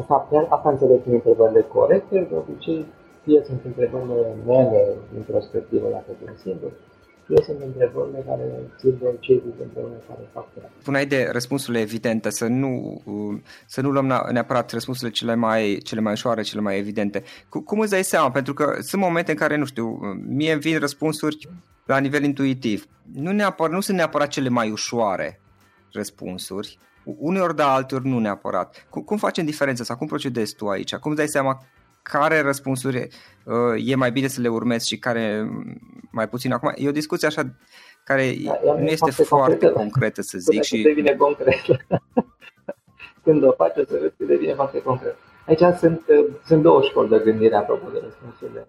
Asta, 0.00 0.14
asta 0.56 0.68
înțeleg 0.74 0.98
prin 1.04 1.18
întrebările 1.20 1.62
corecte, 1.76 2.18
de 2.30 2.36
obicei, 2.42 2.80
fie 3.24 3.40
sunt 3.48 3.60
întrebările 3.70 4.20
mele 4.50 4.82
introspective, 5.20 5.86
dacă 5.96 6.10
sunt 6.20 6.36
singur, 6.46 6.72
eu 7.28 7.42
sunt 7.42 7.60
întrebările 7.60 8.24
care 8.26 8.42
țin 8.78 8.98
de 9.00 9.16
cei 9.20 9.42
dintre 9.44 9.80
care 10.08 10.20
fac 10.32 10.52
treaba. 10.52 10.72
Spuneai 10.80 11.06
de 11.06 11.28
răspunsurile 11.32 11.80
evidente, 11.80 12.30
să 12.30 12.46
nu, 12.46 13.02
să 13.66 13.80
nu 13.80 13.90
luăm 13.90 14.28
neapărat 14.32 14.72
răspunsurile 14.72 15.16
cele 15.16 15.34
mai, 15.34 15.78
cele 15.84 16.00
mai 16.00 16.12
ușoare, 16.12 16.42
cele 16.42 16.60
mai 16.60 16.78
evidente. 16.78 17.22
Cum 17.64 17.80
îți 17.80 17.90
dai 17.90 18.04
seama? 18.04 18.30
Pentru 18.30 18.54
că 18.54 18.76
sunt 18.80 19.02
momente 19.02 19.30
în 19.30 19.36
care, 19.36 19.56
nu 19.56 19.64
știu, 19.64 19.98
mie 20.26 20.52
îmi 20.52 20.60
vin 20.60 20.78
răspunsuri 20.78 21.48
la 21.84 21.98
nivel 21.98 22.22
intuitiv. 22.22 22.86
Nu, 23.12 23.32
neapărat, 23.32 23.72
nu 23.72 23.80
sunt 23.80 23.96
neapărat 23.96 24.28
cele 24.28 24.48
mai 24.48 24.70
ușoare 24.70 25.40
răspunsuri, 25.92 26.78
uneori 27.04 27.56
da, 27.56 27.72
alteori 27.72 28.06
nu 28.06 28.18
neapărat. 28.18 28.86
Cum, 28.90 29.02
cum 29.02 29.16
facem 29.16 29.44
diferența 29.44 29.84
sau 29.84 29.96
cum 29.96 30.06
procedezi 30.06 30.54
tu 30.54 30.66
aici? 30.66 30.94
Cum 30.94 31.10
îți 31.10 31.20
dai 31.20 31.28
seama 31.28 31.62
care 32.02 32.40
răspunsuri 32.40 33.08
uh, 33.44 33.54
e 33.76 33.94
mai 33.94 34.12
bine 34.12 34.26
să 34.26 34.40
le 34.40 34.48
urmezi 34.48 34.88
și 34.88 34.98
care 34.98 35.48
mai 36.10 36.28
puțin. 36.28 36.52
Acum, 36.52 36.72
e 36.74 36.88
o 36.88 36.92
discuție 36.92 37.26
așa 37.26 37.42
care 38.04 38.34
da, 38.44 38.74
nu 38.78 38.86
este 38.86 39.10
foarte, 39.10 39.26
foarte 39.26 39.68
concretă, 39.68 40.22
să 40.22 40.38
zic. 40.38 40.62
Și 40.62 40.82
devine 40.82 41.14
concret. 41.14 41.60
Când 43.24 43.44
o 43.44 43.52
faci, 43.52 43.76
o 43.76 43.84
să 43.84 43.98
vezi 44.00 44.14
că 44.18 44.24
devine 44.24 44.54
foarte 44.54 44.82
concret. 44.82 45.16
Aici 45.46 45.76
sunt, 45.78 46.02
uh, 46.08 46.26
sunt 46.44 46.62
două 46.62 46.82
școli 46.82 47.08
de 47.08 47.18
gândire 47.24 47.56
apropo 47.56 47.90
de 47.90 48.00
răspunsurile 48.02 48.66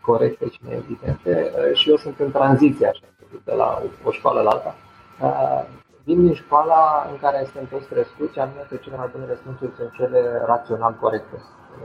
corecte 0.00 0.48
și 0.48 0.60
neevidente 0.68 1.52
uh, 1.54 1.76
și 1.76 1.90
eu 1.90 1.96
sunt 1.96 2.18
în 2.18 2.30
tranziție 2.30 2.86
așa, 2.86 3.06
de 3.44 3.52
la 3.52 3.82
o 4.04 4.10
școală 4.10 4.40
la 4.40 4.50
alta. 4.50 4.74
Uh, 5.20 5.62
vin 6.04 6.24
din 6.24 6.34
școala 6.34 7.08
în 7.10 7.18
care 7.18 7.38
suntem 7.44 7.66
toți 7.78 7.88
crescuți, 7.88 8.38
anume 8.38 8.66
că 8.68 8.76
cele 8.76 8.96
mai 8.96 9.08
bune 9.12 9.26
răspunsuri 9.26 9.72
sunt 9.76 9.92
cele 9.92 10.42
rațional 10.46 10.96
corecte. 11.00 11.36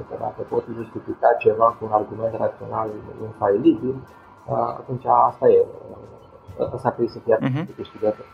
Că 0.09 0.15
dacă 0.19 0.41
poți 0.49 0.71
justifica 0.71 1.29
ceva 1.39 1.65
cu 1.65 1.85
un 1.85 1.91
argument 1.91 2.33
rațional 2.37 2.89
infailibil, 3.21 3.95
atunci 4.79 5.05
asta 5.05 5.49
e. 5.49 5.65
Asta 6.73 6.89
trebuie 6.89 7.15
să 7.15 7.19
fie 7.19 7.37
uh-huh. 7.37 7.75
câștigător. 7.75 8.25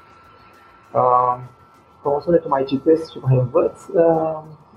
Pe 2.01 2.07
măsură 2.07 2.37
ce 2.37 2.47
mai 2.47 2.63
citesc 2.63 3.11
și 3.11 3.19
mai 3.21 3.35
învăț, 3.37 3.77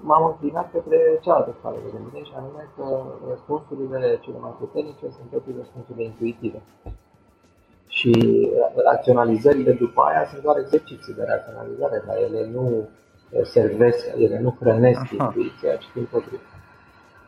m-am 0.01 0.25
înclinat 0.27 0.71
către 0.73 1.19
cealaltă 1.21 1.55
stare 1.59 1.77
de 1.85 1.91
gândire 1.97 2.25
și 2.25 2.33
anume 2.37 2.69
că 2.77 2.85
răspunsurile 3.29 4.19
cele 4.21 4.39
mai 4.41 4.55
puternice 4.59 5.07
sunt 5.17 5.29
totuși 5.31 5.57
răspunsurile 5.57 6.05
intuitive. 6.05 6.63
Și 7.87 8.13
raționalizările 8.91 9.73
după 9.73 10.01
aia 10.03 10.25
sunt 10.25 10.43
doar 10.43 10.59
exerciții 10.59 11.15
de 11.15 11.25
raționalizare, 11.29 12.03
dar 12.07 12.17
ele 12.17 12.51
nu 12.55 12.89
servesc, 13.43 14.07
ele 14.17 14.39
nu 14.41 14.57
hrănesc 14.61 15.01
Aha. 15.01 15.25
intuiția, 15.25 15.77
ci 15.77 15.93
din 15.95 16.09
potrivă. 16.11 16.43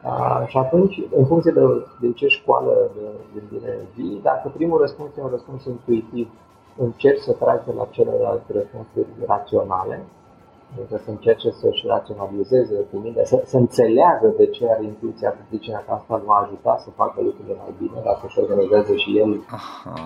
Uh, 0.07 0.43
și 0.47 0.57
atunci, 0.57 0.97
în 1.17 1.25
funcție 1.27 1.53
de, 1.53 1.65
de 2.01 2.13
ce 2.13 2.27
școală 2.27 2.91
de 2.97 3.05
gândire 3.35 3.73
vii, 3.95 4.21
dacă 4.23 4.53
primul 4.57 4.79
răspuns 4.81 5.11
e 5.17 5.23
un 5.23 5.35
răspuns 5.37 5.65
intuitiv, 5.65 6.29
încerci 6.77 7.27
să 7.27 7.33
tragi 7.33 7.65
de 7.67 7.73
la 7.73 7.87
celelalte 7.91 8.53
răspunsuri 8.53 9.07
raționale, 9.27 9.97
adică 10.73 10.97
să 11.05 11.11
încerce 11.11 11.51
să-și 11.51 11.87
raționalizeze 11.87 12.77
cu 12.91 12.97
mine, 13.05 13.25
să, 13.25 13.43
să 13.45 13.57
înțeleagă 13.57 14.29
de 14.37 14.47
ce 14.47 14.63
are 14.71 14.85
intuiția 14.85 15.31
că 15.31 15.43
zice 15.51 15.71
că 15.87 15.93
asta 15.93 16.15
îl 16.15 16.23
va 16.27 16.39
ajuta 16.45 16.77
să 16.85 16.91
facă 16.91 17.19
lucrurile 17.23 17.57
mai 17.65 17.73
bine, 17.79 17.99
dacă 18.05 18.23
își 18.27 18.39
organizează 18.41 18.95
și 19.03 19.19
el 19.19 19.31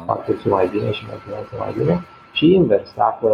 parcursul 0.07 0.51
mai 0.51 0.67
bine 0.75 0.91
și 0.91 1.05
mai 1.09 1.19
mai 1.59 1.73
bine. 1.79 1.95
Și 2.33 2.55
invers, 2.55 2.89
dacă 3.05 3.31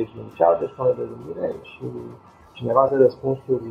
ești 0.00 0.14
din 0.14 0.28
cealaltă 0.34 0.66
școală 0.72 0.92
de 0.98 1.04
gândire 1.10 1.54
și 1.62 1.84
cineva 2.52 2.88
de 2.90 2.96
răspunsuri 2.96 3.70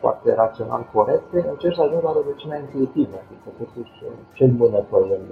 foarte 0.00 0.34
rațional 0.34 0.82
corecte, 0.92 1.38
încerci 1.48 1.74
să 1.74 1.82
ajungi 1.82 2.04
la 2.04 2.12
rădăcina 2.12 2.56
intuitivă, 2.56 3.16
adică 3.24 3.48
totuși 3.58 3.92
ce 4.32 4.44
bunător 4.46 5.02
în, 5.18 5.24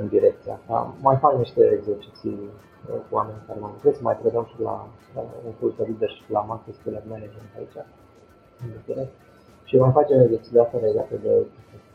în 0.00 0.08
direcția 0.08 0.52
asta. 0.54 0.94
Mai 1.00 1.16
fac 1.16 1.32
niște 1.36 1.62
exerciții 1.76 2.50
cu 2.86 3.14
oameni 3.18 3.44
care 3.46 3.58
mă 3.60 3.70
să 3.82 4.02
mai 4.02 4.16
predăm 4.16 4.44
și 4.50 4.60
la, 4.68 4.76
la 5.14 5.20
un 5.46 5.52
curs 5.60 5.74
de 5.76 5.82
leadership 5.82 6.28
la 6.36 6.40
Master 6.40 6.74
School 6.74 6.96
of 6.98 7.04
Management 7.14 7.50
aici, 7.58 7.76
în 8.62 8.68
București. 8.76 9.14
Și 9.68 9.74
mai 9.76 9.96
facem 9.98 10.20
exerciții 10.20 10.52
de 10.56 10.60
asta 10.60 10.78
legate 10.78 11.16
de 11.26 11.32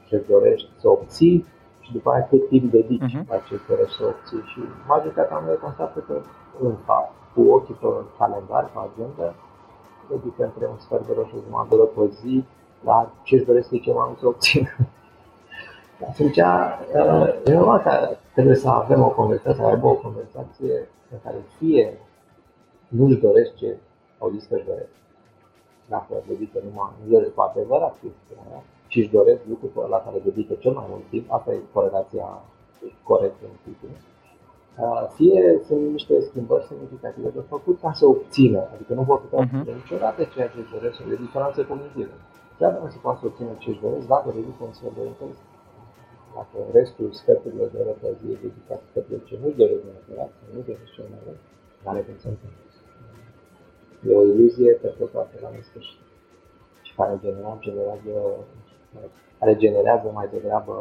ce 0.08 0.18
dorești 0.30 0.70
să 0.82 0.88
obții 0.90 1.46
și 1.80 1.92
după 1.92 2.10
aia 2.12 2.28
cât 2.30 2.48
timp 2.48 2.72
dedici 2.72 3.16
uh-huh. 3.18 3.28
la 3.32 3.38
ce 3.48 3.56
dorești 3.68 3.96
să 3.98 4.04
obții. 4.14 4.44
Și 4.52 4.60
majoritatea 4.88 5.40
mea 5.40 5.58
constată 5.66 6.00
că, 6.08 6.16
în 6.60 6.76
fapt, 6.86 7.14
cu 7.34 7.42
ochii 7.56 7.78
pe 7.82 7.88
calendar, 8.18 8.66
pe 8.74 8.80
agenda, 8.88 9.28
dedică 10.14 10.44
între 10.44 10.66
un 10.74 10.78
sfert 10.78 11.06
de 11.06 11.12
oră 11.12 11.26
și 11.30 11.44
jumătate 11.46 11.70
de 11.70 11.76
oră 11.76 11.90
pe 11.96 12.14
zi 12.20 12.44
la 12.84 13.12
ce 13.24 13.36
își 13.36 13.46
doresc 13.46 13.70
ce 13.70 13.92
mai 13.94 14.06
mult 14.08 14.20
să 14.20 14.28
obțin. 14.28 14.64
Atunci, 16.10 16.38
uh, 16.38 16.68
e 17.46 17.54
normal 17.54 17.80
că 17.82 17.92
trebuie 18.34 18.56
să 18.56 18.70
avem 18.70 19.02
o 19.02 19.10
conversație, 19.10 19.64
să 19.64 19.70
aibă 19.70 19.88
o 19.88 20.02
conversație 20.06 20.90
în 21.12 21.18
care 21.24 21.38
fie 21.58 21.98
nu-și 22.88 23.22
dorește 23.28 23.80
au 24.18 24.30
zis 24.30 24.46
că 24.46 24.56
își 24.56 24.66
doresc. 24.66 24.96
Dacă 25.88 26.14
dedică 26.28 26.60
numai, 26.64 26.92
nu 27.04 27.12
doresc 27.14 27.34
cu 27.34 27.42
adevărat 27.42 27.94
chestia 28.02 28.38
aia, 28.48 28.64
și 28.88 29.00
își 29.00 29.10
doresc 29.10 29.42
lucrul 29.50 29.88
la 29.90 30.00
care 30.06 30.18
dedică 30.24 30.54
cel 30.54 30.72
mai 30.72 30.86
mult 30.90 31.06
timp, 31.10 31.32
asta 31.32 31.52
e 31.54 31.60
corelația 31.74 32.42
corectă 33.04 33.44
în 33.52 33.58
timpul 33.64 33.90
fie 35.18 35.62
sunt 35.68 35.82
niște 35.98 36.14
schimbări 36.30 36.68
semnificative 36.70 37.30
de 37.30 37.44
făcut 37.54 37.80
ca 37.80 37.92
să 38.00 38.06
obțină, 38.06 38.62
adică 38.74 38.94
nu 38.94 39.04
vor 39.10 39.20
putea 39.22 39.40
uh-huh. 39.40 39.58
obține 39.58 39.76
niciodată 39.82 40.20
ceea 40.34 40.48
ce 40.52 40.58
își 40.60 40.74
doresc, 40.76 40.96
de 41.12 41.16
diferențe 41.26 41.62
cognitive. 41.72 42.16
Chiar 42.58 42.72
dacă 42.76 42.88
se 42.94 43.00
poate 43.04 43.20
să 43.22 43.26
obțină 43.26 43.52
ce 43.64 43.70
își 43.70 43.84
doresc, 43.86 44.06
dacă 44.16 44.28
ridică 44.38 44.62
un 44.68 44.74
sfert 44.78 44.96
de 44.98 45.04
interes, 45.12 45.40
dacă 46.36 46.58
restul 46.78 47.10
sferturilor 47.22 47.68
de 47.74 47.78
oră 47.84 47.94
pe 48.02 48.10
zi 48.20 48.26
e 48.34 48.44
dedicat 48.48 48.82
către 48.94 49.16
ce 49.28 49.34
nu-și 49.42 49.60
doresc 49.62 49.84
neapărat, 49.88 50.32
nu 50.56 50.60
doresc 50.68 50.92
cel 50.96 51.08
mai 51.12 51.22
mult, 51.26 51.42
are 51.90 52.00
cum 52.06 52.16
să 52.24 52.28
întâmple. 52.34 52.66
E 54.08 54.20
o 54.22 54.24
iluzie 54.32 54.72
perpetuată 54.86 55.34
la 55.46 55.50
nesfârșit 55.56 56.02
și 56.88 56.92
care 56.98 57.14
generează, 57.26 57.60
generează, 57.68 58.14
care 59.40 59.54
generează 59.66 60.08
mai 60.20 60.28
degrabă 60.36 60.74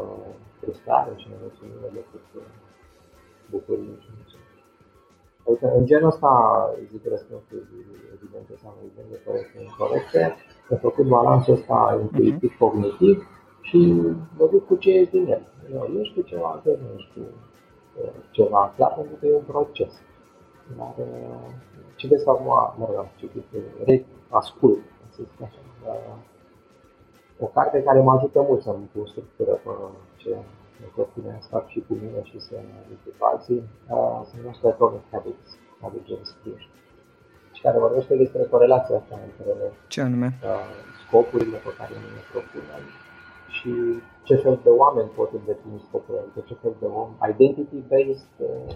frustrare 0.60 1.12
și 1.20 1.26
nemulțumire 1.32 1.88
decât 1.98 2.24
bucurii 3.50 3.98
și 4.00 4.10
Adică, 5.46 5.72
în 5.76 5.86
genul 5.86 6.08
ăsta, 6.08 6.32
zic 6.90 7.04
răspunsuri 7.04 7.64
evidente 8.14 8.54
sau 8.62 8.72
evidente, 8.84 9.22
corecte, 9.26 9.62
incorrecte, 9.62 10.34
am 10.70 10.76
făcut 10.76 11.06
balansul 11.06 11.54
ăsta 11.54 11.98
intuitiv, 12.00 12.56
cognitiv 12.58 13.26
și 13.60 13.78
mă 14.38 14.46
duc 14.50 14.66
cu 14.66 14.74
ce 14.74 14.90
ești 14.90 15.10
din 15.10 15.26
el. 15.26 15.42
Eu 15.72 16.00
ești 16.00 16.14
cu 16.14 16.20
ceva, 16.20 16.48
altă 16.48 16.68
nu 16.68 16.88
ești 16.96 17.10
cu 17.14 17.20
uh, 18.02 18.10
ceva 18.30 18.72
clar, 18.76 18.92
pentru 18.94 19.14
că 19.20 19.26
e 19.26 19.34
un 19.34 19.42
proces. 19.46 19.92
Dar 20.76 20.94
uh, 20.98 21.50
ce 21.96 22.06
vezi 22.06 22.28
acum, 22.28 22.46
mă 22.78 22.84
rog, 22.86 22.96
am 22.96 23.08
citit, 23.16 23.44
ascult, 24.28 24.78
să 25.08 25.22
zic 25.22 25.42
așa, 25.42 25.58
o 27.38 27.46
carte 27.46 27.82
care 27.82 28.00
mă 28.00 28.12
ajută 28.12 28.40
mult 28.48 28.62
să-mi 28.62 28.90
pun 28.92 29.06
structură 29.06 29.50
pe 29.50 29.70
ce 30.16 30.36
că 30.94 31.02
putem 31.14 31.38
să 31.44 31.48
fac 31.54 31.64
și 31.72 31.80
cu 31.86 31.92
mine 32.02 32.20
și 32.30 32.38
să 32.46 32.54
ne 32.68 32.74
ajută 32.82 33.08
pe 33.18 33.24
alții, 33.32 33.62
uh, 33.94 34.20
se 34.28 34.34
numește 34.40 34.66
Atomic 34.66 35.04
Habits, 35.12 35.48
al 35.82 35.90
lui 35.92 36.04
James 36.08 36.30
Clear. 36.40 36.62
Și 37.54 37.60
care 37.66 37.78
vorbește 37.78 38.16
despre 38.22 38.42
corelația 38.54 38.96
asta 38.96 39.14
între 39.28 39.72
Ce 39.94 40.00
anume? 40.00 40.28
Uh, 40.42 40.70
scopurile 41.02 41.58
pe 41.66 41.72
care 41.78 41.94
ne 42.16 42.22
propunem 42.32 42.84
și 43.56 43.72
ce 44.22 44.34
fel 44.34 44.60
de 44.62 44.68
oameni 44.68 45.08
pot 45.08 45.30
îndeplini 45.32 45.84
scopurile, 45.88 46.22
adică 46.22 46.40
ce 46.48 46.54
fel 46.62 46.74
de 46.80 46.86
om, 46.86 47.10
identity-based 47.32 48.32
uh, 48.36 48.74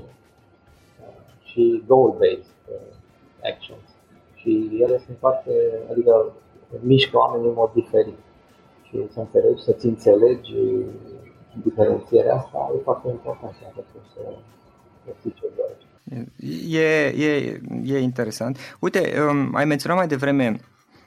uh, 1.02 1.20
și 1.48 1.84
goal-based 1.86 2.58
uh, 2.74 2.92
actions. 3.50 3.86
Și 4.34 4.78
ele 4.80 4.98
sunt 5.04 5.16
foarte, 5.18 5.52
adică 5.90 6.32
mișcă 6.80 7.16
oamenii 7.16 7.48
în 7.48 7.54
mod 7.54 7.70
diferit 7.72 8.18
și 8.82 9.06
să 9.12 9.20
înțelegi, 9.20 9.62
să-ți 9.62 9.86
înțelegi 9.86 10.54
diferențierea 11.62 12.34
asta 12.34 12.72
e 12.76 12.82
foarte 12.82 13.08
importantă 13.08 13.56
dacă 13.62 13.86
să 14.14 14.20
știi 15.18 15.32
ce 15.32 15.46
dorești. 15.56 15.86
E, 16.76 17.06
e, 17.26 17.60
e 17.84 17.98
interesant. 17.98 18.58
Uite, 18.80 19.20
um, 19.30 19.54
ai 19.54 19.64
menționat 19.64 19.96
mai 19.96 20.06
devreme 20.06 20.60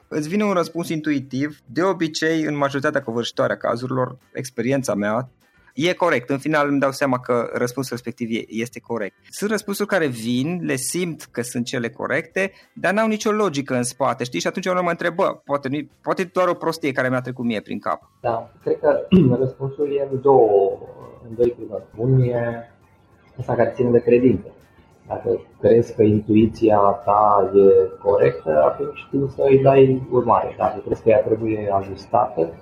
îți 0.08 0.28
vine 0.28 0.44
un 0.44 0.54
răspuns 0.54 0.90
intuitiv, 0.90 1.60
de 1.66 1.84
obicei, 1.84 2.44
în 2.44 2.56
majoritatea 2.56 3.04
covârșitoare 3.04 3.54
a 3.54 3.58
cazurilor, 3.58 4.18
experiența 4.34 4.96
mea, 4.96 5.30
e 5.78 5.94
corect. 5.94 6.30
În 6.30 6.38
final 6.38 6.68
îmi 6.68 6.80
dau 6.80 6.92
seama 6.92 7.20
că 7.20 7.50
răspunsul 7.54 7.96
respectiv 7.96 8.46
este 8.48 8.80
corect. 8.80 9.16
Sunt 9.30 9.50
răspunsuri 9.50 9.88
care 9.88 10.08
vin, 10.08 10.60
le 10.62 10.76
simt 10.76 11.22
că 11.32 11.42
sunt 11.42 11.66
cele 11.66 11.90
corecte, 11.90 12.52
dar 12.74 12.94
n-au 12.94 13.08
nicio 13.08 13.32
logică 13.32 13.76
în 13.76 13.84
spate, 13.84 14.24
știi? 14.24 14.40
Și 14.40 14.48
atunci 14.48 14.66
eu 14.66 14.84
mă 14.84 14.90
întreb, 14.90 15.16
bă, 15.16 15.40
poate, 15.46 15.90
poate 16.02 16.24
doar 16.34 16.48
o 16.48 16.54
prostie 16.54 16.92
care 16.92 17.10
mi-a 17.10 17.22
trecut 17.22 17.46
mie 17.46 17.62
prin 17.62 17.80
cap. 17.80 18.02
Da, 18.22 18.52
cred 18.64 18.80
că 18.80 19.08
răspunsul 19.40 19.96
e 19.96 20.08
în 20.12 20.22
două, 20.22 20.78
în 21.30 21.36
doi 21.36 21.50
primări. 21.50 21.84
Unul 21.96 22.28
e 22.28 22.72
ăsta 23.40 23.56
care 23.56 23.72
ține 23.76 23.90
de 23.92 24.00
credință. 24.00 24.48
Dacă 25.08 25.42
crezi 25.60 25.96
că 25.96 26.04
intuiția 26.04 26.78
ta 26.78 27.52
e 27.54 27.90
corectă, 28.04 28.64
atunci 28.64 29.08
timp 29.12 29.30
să 29.30 29.46
îi 29.50 29.62
dai 29.62 30.08
urmare. 30.12 30.56
Dacă 30.58 30.82
crezi 30.86 31.04
că 31.04 31.10
ea 31.10 31.22
trebuie 31.22 31.70
ajustată, 31.74 32.54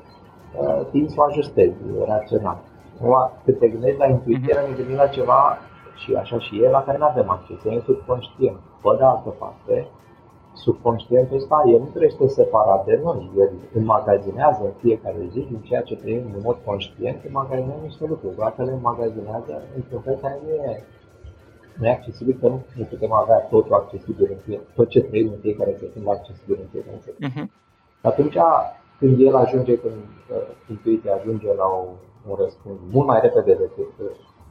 timp 0.91 1.09
să 1.09 1.15
o 1.17 1.23
ajustezi 1.23 1.75
rațional. 2.07 2.63
Acum, 2.99 3.31
când 3.43 3.57
te 3.57 3.67
gândești 3.67 3.99
la 3.99 4.07
intuiție, 4.07 4.53
mm-hmm. 4.53 4.69
ne 4.69 4.75
gândim 4.75 4.95
la 4.95 5.07
ceva 5.07 5.57
și 5.95 6.13
așa 6.13 6.39
și 6.39 6.63
e, 6.63 6.69
la 6.69 6.83
care 6.83 6.97
nu 6.97 7.05
avem 7.05 7.29
acces, 7.29 7.63
e 7.63 7.81
subconștient. 7.85 8.57
Pe 8.81 8.95
de 8.97 9.03
altă 9.03 9.29
parte, 9.29 9.87
subconștientul 10.53 11.35
ăsta, 11.37 11.63
el 11.67 11.79
nu 11.79 11.89
trăiește 11.93 12.27
separat 12.27 12.85
de 12.85 12.99
noi, 13.03 13.31
el 13.37 13.49
înmagazinează 13.73 14.61
în 14.63 14.71
fiecare 14.79 15.27
zi, 15.31 15.39
din 15.39 15.61
ceea 15.61 15.81
ce 15.81 15.95
trăim 15.95 16.23
în 16.35 16.41
mod 16.43 16.57
conștient, 16.65 17.23
înmagazinează 17.25 17.81
niște 17.83 18.05
lucruri, 18.07 18.35
doar 18.35 18.53
că 18.55 18.63
le 18.63 18.71
înmagazinează 18.71 19.61
într-un 19.75 20.01
fel 20.01 20.17
care 20.21 20.39
nu 20.43 20.49
e, 20.49 20.83
nu 21.77 21.85
e 21.85 21.91
accesibil, 21.91 22.37
că 22.41 22.47
nu, 22.47 22.65
nu 22.75 22.83
putem 22.83 23.11
avea 23.11 23.39
totul 23.39 23.73
accesibil 23.73 24.27
în 24.31 24.37
fiecare, 24.45 24.67
tot 24.75 24.87
ce 24.87 25.01
trăim 25.01 25.29
în 25.31 25.39
fiecare 25.41 25.75
secundă 25.79 26.09
accesibil 26.09 26.57
în 26.61 26.67
fiecare 26.71 26.99
secundă. 27.05 27.33
Uh-huh. 27.33 27.47
Atunci, 28.01 28.37
când 28.99 29.19
el 29.19 29.35
ajunge, 29.35 29.77
când 29.77 29.93
uh, 29.93 30.37
intuiția 30.69 31.15
ajunge 31.15 31.53
la 31.53 31.65
o 31.65 31.85
un 32.29 32.35
răspuns 32.39 32.79
mult 32.91 33.07
mai 33.07 33.19
repede 33.21 33.53
decât 33.53 33.87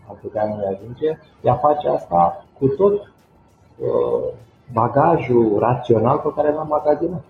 am 0.08 0.18
putea 0.20 0.46
noi 0.46 0.66
ajunge, 0.66 1.18
ea 1.42 1.54
face 1.54 1.88
asta 1.88 2.46
cu 2.58 2.66
tot 2.68 2.92
uh, 2.92 4.32
bagajul 4.72 5.58
rațional 5.58 6.18
pe 6.18 6.32
care 6.34 6.52
l-am 6.52 6.66
magazinat. 6.66 7.24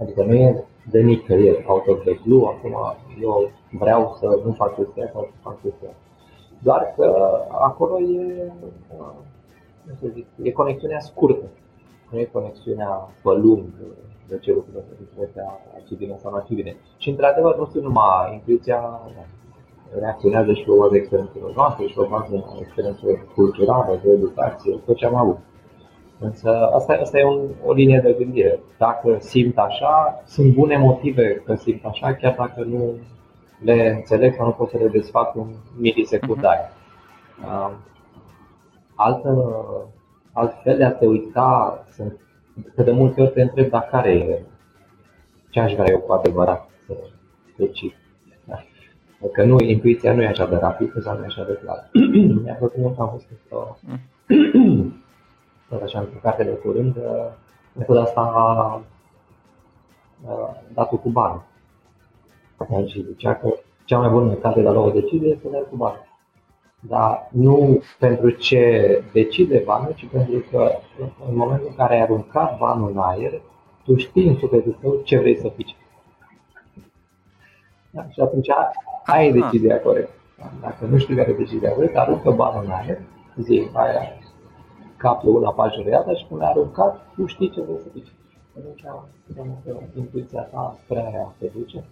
Adică 0.00 0.24
nu 0.24 0.34
e 0.34 0.64
de 0.90 1.00
nicăieri, 1.00 1.64
out 1.66 1.86
of 1.86 2.00
the 2.04 2.18
blue, 2.24 2.46
acum 2.46 2.76
eu 3.20 3.50
vreau 3.70 4.16
să 4.18 4.40
nu 4.44 4.52
fac 4.52 4.74
chestia 4.74 5.10
sau 5.12 5.28
să 5.30 5.36
fac 5.42 5.60
chestia 5.60 5.88
Doar 6.58 6.94
că 6.96 7.38
acolo 7.50 8.00
e, 8.00 8.52
uh, 8.98 9.12
să 10.00 10.06
zic, 10.12 10.26
e 10.42 10.50
conexiunea 10.50 11.00
scurtă, 11.00 11.44
nu 12.10 12.18
e 12.18 12.24
conexiunea 12.24 13.08
pe 13.22 13.30
lung 13.30 13.64
de 14.28 14.38
ce 14.38 14.52
lucrurile 14.52 14.84
se 15.32 15.40
a 15.40 15.80
fi 15.86 15.94
bine 15.94 16.16
sau 16.16 16.30
nu 16.30 16.36
ar 16.36 16.44
fi 16.46 16.54
bine. 16.54 16.76
Și 16.96 17.10
într-adevăr 17.10 17.58
nu 17.58 17.64
sunt 17.64 17.82
numai 17.82 18.32
intuiția, 18.32 19.00
reacționează 19.98 20.52
și 20.52 20.64
pe 20.64 20.70
baza 20.78 20.96
experiențelor 20.96 21.54
noastre 21.54 21.86
și 21.86 21.94
pe 21.94 22.06
baza 22.10 22.58
experiențelor 22.60 23.26
culturale, 23.34 24.00
de 24.02 24.10
educație, 24.10 24.80
tot 24.86 24.96
ce 24.96 25.06
am 25.06 25.14
avut. 25.14 25.38
Însă 26.18 26.68
asta, 26.72 26.98
asta 27.00 27.18
e 27.18 27.24
un, 27.24 27.48
o 27.64 27.72
linie 27.72 28.00
de 28.00 28.16
gândire. 28.18 28.60
Dacă 28.78 29.16
simt 29.20 29.58
așa, 29.58 30.22
sunt 30.24 30.54
bune 30.54 30.76
motive 30.76 31.42
că 31.44 31.54
simt 31.54 31.84
așa, 31.84 32.14
chiar 32.14 32.34
dacă 32.38 32.64
nu 32.64 32.94
le 33.64 33.92
înțeleg 33.96 34.34
sau 34.34 34.46
nu 34.46 34.52
pot 34.52 34.68
să 34.68 34.76
le 34.76 34.88
desfac 34.88 35.34
în 35.34 35.46
milisecundare. 35.78 36.70
Uh-huh. 36.70 37.70
Altă, 38.94 39.56
alt 40.32 40.52
fel 40.62 40.76
de 40.76 40.84
a 40.84 40.92
te 40.92 41.06
uita, 41.06 41.84
sunt, 41.90 42.20
că 42.74 42.82
de 42.82 42.90
multe 42.90 43.22
ori 43.22 43.32
te 43.32 43.42
întreb 43.42 43.70
dacă 43.70 43.88
care 43.90 44.10
e 44.10 44.42
ce 45.50 45.60
aș 45.60 45.72
vrea 45.72 45.90
eu 45.90 45.98
cu 45.98 46.12
adevărat 46.12 46.68
să 46.86 46.94
decid. 47.56 47.92
Da. 49.24 49.30
Că 49.32 49.44
nu, 49.44 49.60
intuiția 49.60 50.14
nu 50.14 50.22
e 50.22 50.26
așa 50.26 50.46
de 50.46 50.56
rapidă 50.56 51.00
sau 51.00 51.16
nu 51.16 51.22
e 51.22 51.26
așa 51.26 51.44
de 51.44 51.58
clar. 51.62 51.90
Mi-a 52.42 52.54
plăcut 52.54 52.78
mult 52.78 52.96
că 52.96 53.02
am 53.02 53.08
fost 53.08 53.26
într-o 53.30 53.76
tot 55.68 55.82
așa 55.86 55.98
într-o 55.98 56.18
carte 56.22 56.44
de 56.44 56.50
curând, 56.50 56.96
metoda 57.72 58.02
asta 58.02 58.20
a, 58.20 58.82
datul 60.74 60.98
cu 60.98 61.08
bani. 61.08 61.40
Și 62.86 63.04
zicea 63.04 63.34
că 63.34 63.54
cea 63.84 63.98
mai 63.98 64.08
bună 64.08 64.32
carte 64.34 64.60
de 64.60 64.68
a 64.68 64.72
lua 64.72 64.84
o 64.84 64.90
decizie 64.90 65.28
este 65.28 65.48
să 65.50 65.56
cu 65.56 65.76
bani. 65.76 66.12
Dar 66.80 67.28
nu 67.30 67.82
pentru 67.98 68.30
ce 68.30 69.02
decide 69.12 69.62
banul, 69.64 69.92
ci 69.96 70.06
pentru 70.12 70.44
că 70.50 70.70
în 71.28 71.36
momentul 71.36 71.66
în 71.68 71.74
care 71.74 71.94
ai 71.94 72.02
aruncat 72.02 72.58
banul 72.58 72.90
în 72.90 72.98
aer, 72.98 73.40
tu 73.84 73.96
știi 73.96 74.28
în 74.28 74.36
sufletul 74.36 74.78
tău 74.80 75.00
ce 75.04 75.18
vrei 75.18 75.36
să 75.36 75.52
fici. 75.56 75.76
Da? 77.94 78.06
Și 78.10 78.20
atunci 78.20 78.48
ai 79.04 79.32
decizia 79.32 79.80
corectă. 79.80 80.12
Dacă 80.60 80.84
nu 80.90 80.98
știi 80.98 81.16
care 81.16 81.30
e 81.30 81.42
decizia 81.44 81.72
corectă, 81.72 81.98
aruncă 81.98 82.30
banul 82.30 82.64
în 82.64 82.70
aer, 82.70 82.98
zi, 83.36 83.68
aia 83.72 84.02
capul 84.96 85.36
una 85.36 85.52
pajureată 85.52 86.12
și 86.14 86.24
când 86.28 86.42
ai 86.42 86.50
aruncat, 86.50 87.06
tu 87.14 87.26
știi 87.26 87.50
ce 87.50 87.60
vrei 87.60 87.80
să 87.82 87.88
fici. 87.92 88.12
Atunci, 88.56 88.82
intuiția 89.96 90.40
ta 90.40 90.78
prea 90.88 91.34
te 91.38 91.46
duce 91.56 91.84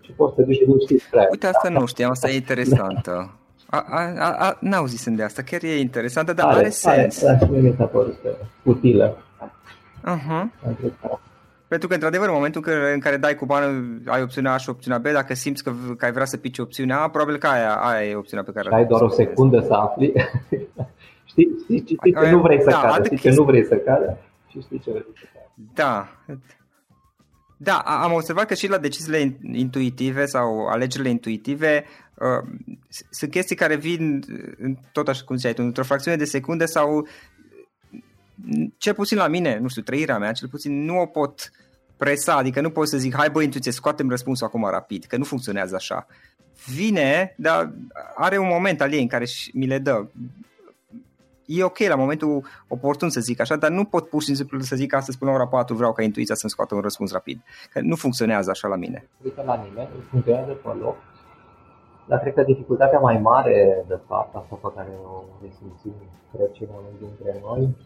și 0.00 0.10
poți 0.12 0.34
să 0.34 0.40
te 0.40 0.46
duci 0.46 0.66
nu 0.66 0.76
știi 0.84 1.02
prea. 1.10 1.26
Uite, 1.30 1.46
asta 1.46 1.68
nu 1.68 1.86
știam, 1.86 2.10
asta 2.10 2.30
e 2.30 2.34
interesantă. 2.34 3.32
A, 3.70 3.84
a, 3.88 4.32
a, 4.38 4.56
n-auzisem 4.60 5.14
de 5.14 5.22
asta, 5.22 5.42
chiar 5.42 5.62
e 5.62 5.80
interesantă, 5.80 6.32
dar 6.32 6.46
are, 6.46 6.58
are 6.58 6.68
sens. 6.68 7.22
Are, 7.22 7.38
are, 7.42 7.60
mi 7.60 7.74
s-a 7.76 7.84
părut 7.84 8.16
utilă. 8.62 9.16
Uh-huh. 10.00 10.44
Pentru 10.62 10.92
că, 11.00 11.18
într-adevăr, 11.68 12.28
în 12.28 12.34
momentul 12.34 12.64
în 12.94 13.00
care 13.00 13.16
dai 13.16 13.34
cu 13.34 13.46
bani, 13.46 14.02
ai 14.06 14.22
opțiunea 14.22 14.52
A 14.52 14.56
și 14.56 14.68
opțiunea 14.68 14.98
B, 14.98 15.06
dacă 15.12 15.34
simți 15.34 15.62
că, 15.62 15.72
că 15.96 16.04
ai 16.04 16.12
vrea 16.12 16.24
să 16.24 16.36
pici 16.36 16.58
opțiunea 16.58 17.00
A, 17.00 17.08
probabil 17.08 17.36
că 17.36 17.46
aia, 17.46 17.74
aia 17.74 18.08
e 18.08 18.14
opțiunea 18.14 18.44
pe 18.44 18.52
care... 18.52 18.74
ai 18.74 18.84
doar 18.84 19.02
o 19.02 19.08
secundă 19.08 19.60
să 19.60 19.72
afli. 19.72 20.12
știi, 21.30 21.48
știi, 21.62 21.78
știi, 21.78 21.96
știi 21.96 22.12
că 22.12 22.30
nu 22.30 22.40
vrei 22.40 22.62
să 22.62 22.70
da, 22.70 22.80
cadă, 22.80 23.04
știi 23.04 23.30
că 23.30 23.30
nu 23.30 23.44
vrei 23.44 23.64
să 23.64 23.76
cadă 23.76 24.18
și 24.48 24.60
știi 24.60 24.78
ce 24.78 24.90
vrei 24.90 25.06
să 25.14 25.24
cadă. 25.32 25.72
Da. 25.74 26.08
Da, 27.60 27.76
am 27.76 28.12
observat 28.12 28.46
că 28.46 28.54
și 28.54 28.68
la 28.68 28.78
deciziile 28.78 29.38
intuitive 29.52 30.26
sau 30.26 30.66
alegerile 30.66 31.08
intuitive 31.08 31.84
uh, 32.14 32.50
sunt 33.10 33.30
chestii 33.30 33.56
care 33.56 33.76
vin 33.76 34.20
tot 34.92 35.08
așa 35.08 35.22
cum 35.24 35.36
ziceai 35.36 35.52
tu, 35.52 35.62
într-o 35.62 35.82
fracțiune 35.82 36.16
de 36.16 36.24
secunde 36.24 36.64
sau 36.64 37.06
cel 38.76 38.94
puțin 38.94 39.16
la 39.16 39.26
mine, 39.26 39.58
nu 39.58 39.68
știu, 39.68 39.82
trăirea 39.82 40.18
mea, 40.18 40.32
cel 40.32 40.48
puțin 40.48 40.84
nu 40.84 41.00
o 41.00 41.06
pot 41.06 41.50
presa, 41.96 42.34
adică 42.34 42.60
nu 42.60 42.70
pot 42.70 42.88
să 42.88 42.96
zic, 42.96 43.14
hai 43.14 43.30
băi, 43.30 43.44
intuiție, 43.44 43.72
scoatem 43.72 44.08
răspunsul 44.08 44.46
acum 44.46 44.68
rapid, 44.70 45.04
că 45.04 45.16
nu 45.16 45.24
funcționează 45.24 45.74
așa. 45.74 46.06
Vine, 46.66 47.34
dar 47.36 47.72
are 48.14 48.38
un 48.38 48.46
moment 48.46 48.80
al 48.80 48.92
ei 48.92 49.00
în 49.00 49.08
care 49.08 49.24
mi 49.52 49.66
le 49.66 49.78
dă. 49.78 50.06
E 51.46 51.64
ok 51.64 51.78
la 51.78 51.94
momentul 51.94 52.46
oportun 52.68 53.10
să 53.10 53.20
zic 53.20 53.40
așa, 53.40 53.56
dar 53.56 53.70
nu 53.70 53.84
pot 53.84 54.08
pur 54.08 54.22
și 54.22 54.34
simplu 54.34 54.60
să 54.60 54.76
zic 54.76 54.94
astăzi 54.94 55.18
până 55.18 55.30
la 55.30 55.36
ora 55.36 55.46
4 55.46 55.74
vreau 55.74 55.92
ca 55.92 56.02
intuiția 56.02 56.34
să-mi 56.34 56.50
scoată 56.50 56.74
un 56.74 56.80
răspuns 56.80 57.12
rapid. 57.12 57.40
Că 57.72 57.80
nu 57.80 57.96
funcționează 57.96 58.50
așa 58.50 58.68
la 58.68 58.76
mine. 58.76 59.08
Uite 59.24 59.42
la 59.42 59.62
nimeni, 59.64 59.88
funcționează 60.10 60.52
pe 60.52 60.68
loc, 60.80 60.96
dar 62.08 62.18
cred 62.18 62.34
că 62.34 62.42
dificultatea 62.42 62.98
mai 62.98 63.18
mare, 63.18 63.84
de 63.88 63.98
fapt, 64.08 64.34
asta 64.34 64.54
pe 64.62 64.68
care 64.76 64.92
o 65.04 65.24
resimțim, 65.42 65.94
cred, 66.32 66.50
cei 66.52 66.68
mai 66.70 66.80
mulți 66.84 66.98
dintre 67.04 67.40
noi, 67.46 67.76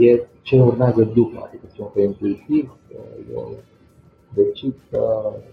e 0.00 0.26
ce 0.42 0.60
urmează 0.60 1.02
după, 1.02 1.42
adică 1.46 1.66
sunt 1.74 1.88
pe 1.88 2.00
intuitiv, 2.00 2.76
eu 3.34 3.50
decid 4.34 4.74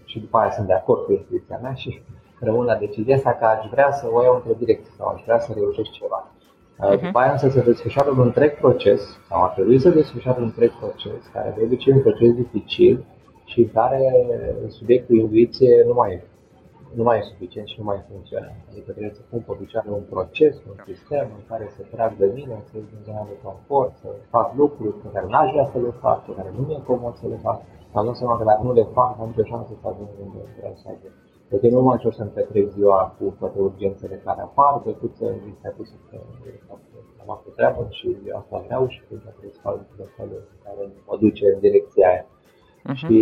și 0.06 0.20
după 0.20 0.38
aia 0.38 0.52
sunt 0.52 0.68
de 0.68 0.74
acord 0.74 1.06
cu 1.06 1.12
intuiția 1.12 1.60
mea 1.62 1.74
și 1.74 2.02
rămân 2.48 2.66
la 2.66 2.76
decizia 2.76 3.16
asta 3.16 3.32
că 3.32 3.46
aș 3.46 3.70
vrea 3.72 3.92
să 3.92 4.08
o 4.12 4.24
iau 4.24 4.36
într-o 4.36 4.60
direcție 4.60 4.94
sau 4.98 5.08
aș 5.08 5.22
vrea 5.26 5.40
să 5.40 5.54
reușesc 5.56 5.90
ceva. 5.90 6.32
Uh-huh. 6.32 7.02
După 7.02 7.20
aia 7.20 7.32
însă 7.32 7.50
se 7.50 7.62
desfășoară 7.62 8.10
un 8.10 8.20
întreg 8.20 8.60
proces, 8.60 9.02
sau 9.28 9.44
ar 9.44 9.50
trebui 9.50 9.80
să 9.80 9.90
desfășoare 9.90 10.40
un 10.40 10.46
întreg 10.46 10.72
proces, 10.80 11.22
care 11.34 11.54
de 11.58 11.64
obicei 11.64 11.94
un 11.94 12.02
proces 12.02 12.34
dificil 12.34 13.06
și 13.46 13.60
în 13.60 13.70
care 13.74 14.02
subiectul 14.68 15.16
intuiție 15.16 15.84
nu 15.88 15.94
mai 15.94 16.22
nu 16.98 17.04
mai 17.04 17.18
e 17.20 17.30
suficient 17.32 17.68
și 17.68 17.80
nu 17.80 17.86
mai 17.90 18.00
funcționează. 18.10 18.62
Adică 18.72 18.90
trebuie 18.92 19.14
să 19.20 19.22
pun 19.30 19.42
pe 19.48 19.54
picioare 19.62 19.90
un 20.00 20.06
proces, 20.14 20.56
un 20.72 20.78
sistem 20.90 21.26
în 21.38 21.44
care 21.52 21.66
să 21.76 21.82
trag 21.94 22.12
de 22.24 22.28
mine, 22.38 22.56
să 22.68 22.74
ies 22.78 22.88
din 22.94 23.02
zona 23.08 23.24
de 23.32 23.38
confort, 23.48 23.92
să 24.02 24.10
fac 24.36 24.48
lucruri 24.62 24.96
pe 25.04 25.10
care 25.14 25.26
n-aș 25.32 25.52
vrea 25.52 25.68
să 25.74 25.78
le 25.86 25.92
fac, 26.04 26.26
pe 26.26 26.34
care 26.38 26.50
nu 26.58 26.62
mi-e 26.68 26.82
comod 26.88 27.16
să 27.22 27.28
le 27.28 27.40
fac. 27.48 27.60
Am 27.94 28.06
dat 28.06 28.16
seama 28.16 28.38
că 28.38 28.44
dacă 28.44 28.62
nu 28.64 28.74
le 28.74 28.86
fac, 28.98 29.10
am 29.20 29.28
nicio 29.28 29.50
șansă 29.52 29.72
să 29.82 29.88
ajung 29.88 30.10
unde 30.24 30.40
vreau 30.58 30.76
să 30.82 30.88
ajung. 30.94 31.16
Deci 31.50 31.72
nu 31.72 31.82
mai 31.82 31.98
încerc 31.98 32.16
să-mi 32.16 32.36
petrec 32.38 32.68
ziua 32.78 33.16
cu 33.18 33.36
toate 33.40 33.60
urgențele 33.60 34.16
care 34.26 34.42
apar, 34.42 34.82
decât 34.86 35.12
să 35.16 35.26
mi 35.46 35.58
se 35.62 35.70
pus 35.70 35.88
să 35.88 35.96
am 37.22 37.38
făcut 37.38 37.56
treabă 37.56 37.88
și 37.90 38.18
asta 38.40 38.64
vreau 38.66 38.88
și 38.88 39.02
când 39.08 39.22
trebuie 39.22 39.52
să 39.56 39.60
fac 39.62 39.74
lucrurile 39.78 40.40
care 40.64 40.84
mă 41.08 41.18
duce 41.20 41.46
în 41.54 41.60
direcția 41.60 42.10
aia. 42.10 42.26
Uh-huh. 42.26 43.00
Și 43.02 43.18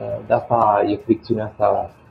uh, 0.00 0.18
de 0.26 0.32
asta 0.32 0.84
e 0.86 0.96
fricțiunea 0.96 1.46
asta 1.46 1.68
Uh, 1.68 2.03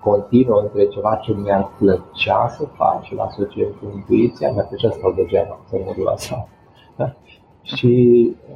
continuă 0.00 0.60
între 0.60 0.86
ceva 0.86 1.14
ce 1.22 1.32
mi-ar 1.32 1.70
plăcea 1.78 2.48
să 2.48 2.64
fac 2.64 3.02
și 3.02 3.14
la 3.14 3.22
asociez 3.22 3.68
cu 3.68 3.92
intuiția, 3.94 4.52
mi-ar 4.52 4.66
plăcea 4.66 4.90
să 4.90 4.96
stau 4.98 5.12
degeaba 5.12 5.58
să 5.68 5.76
modul 5.86 6.12
ăsta. 6.12 6.48
Da? 6.96 7.16
Și 7.62 7.94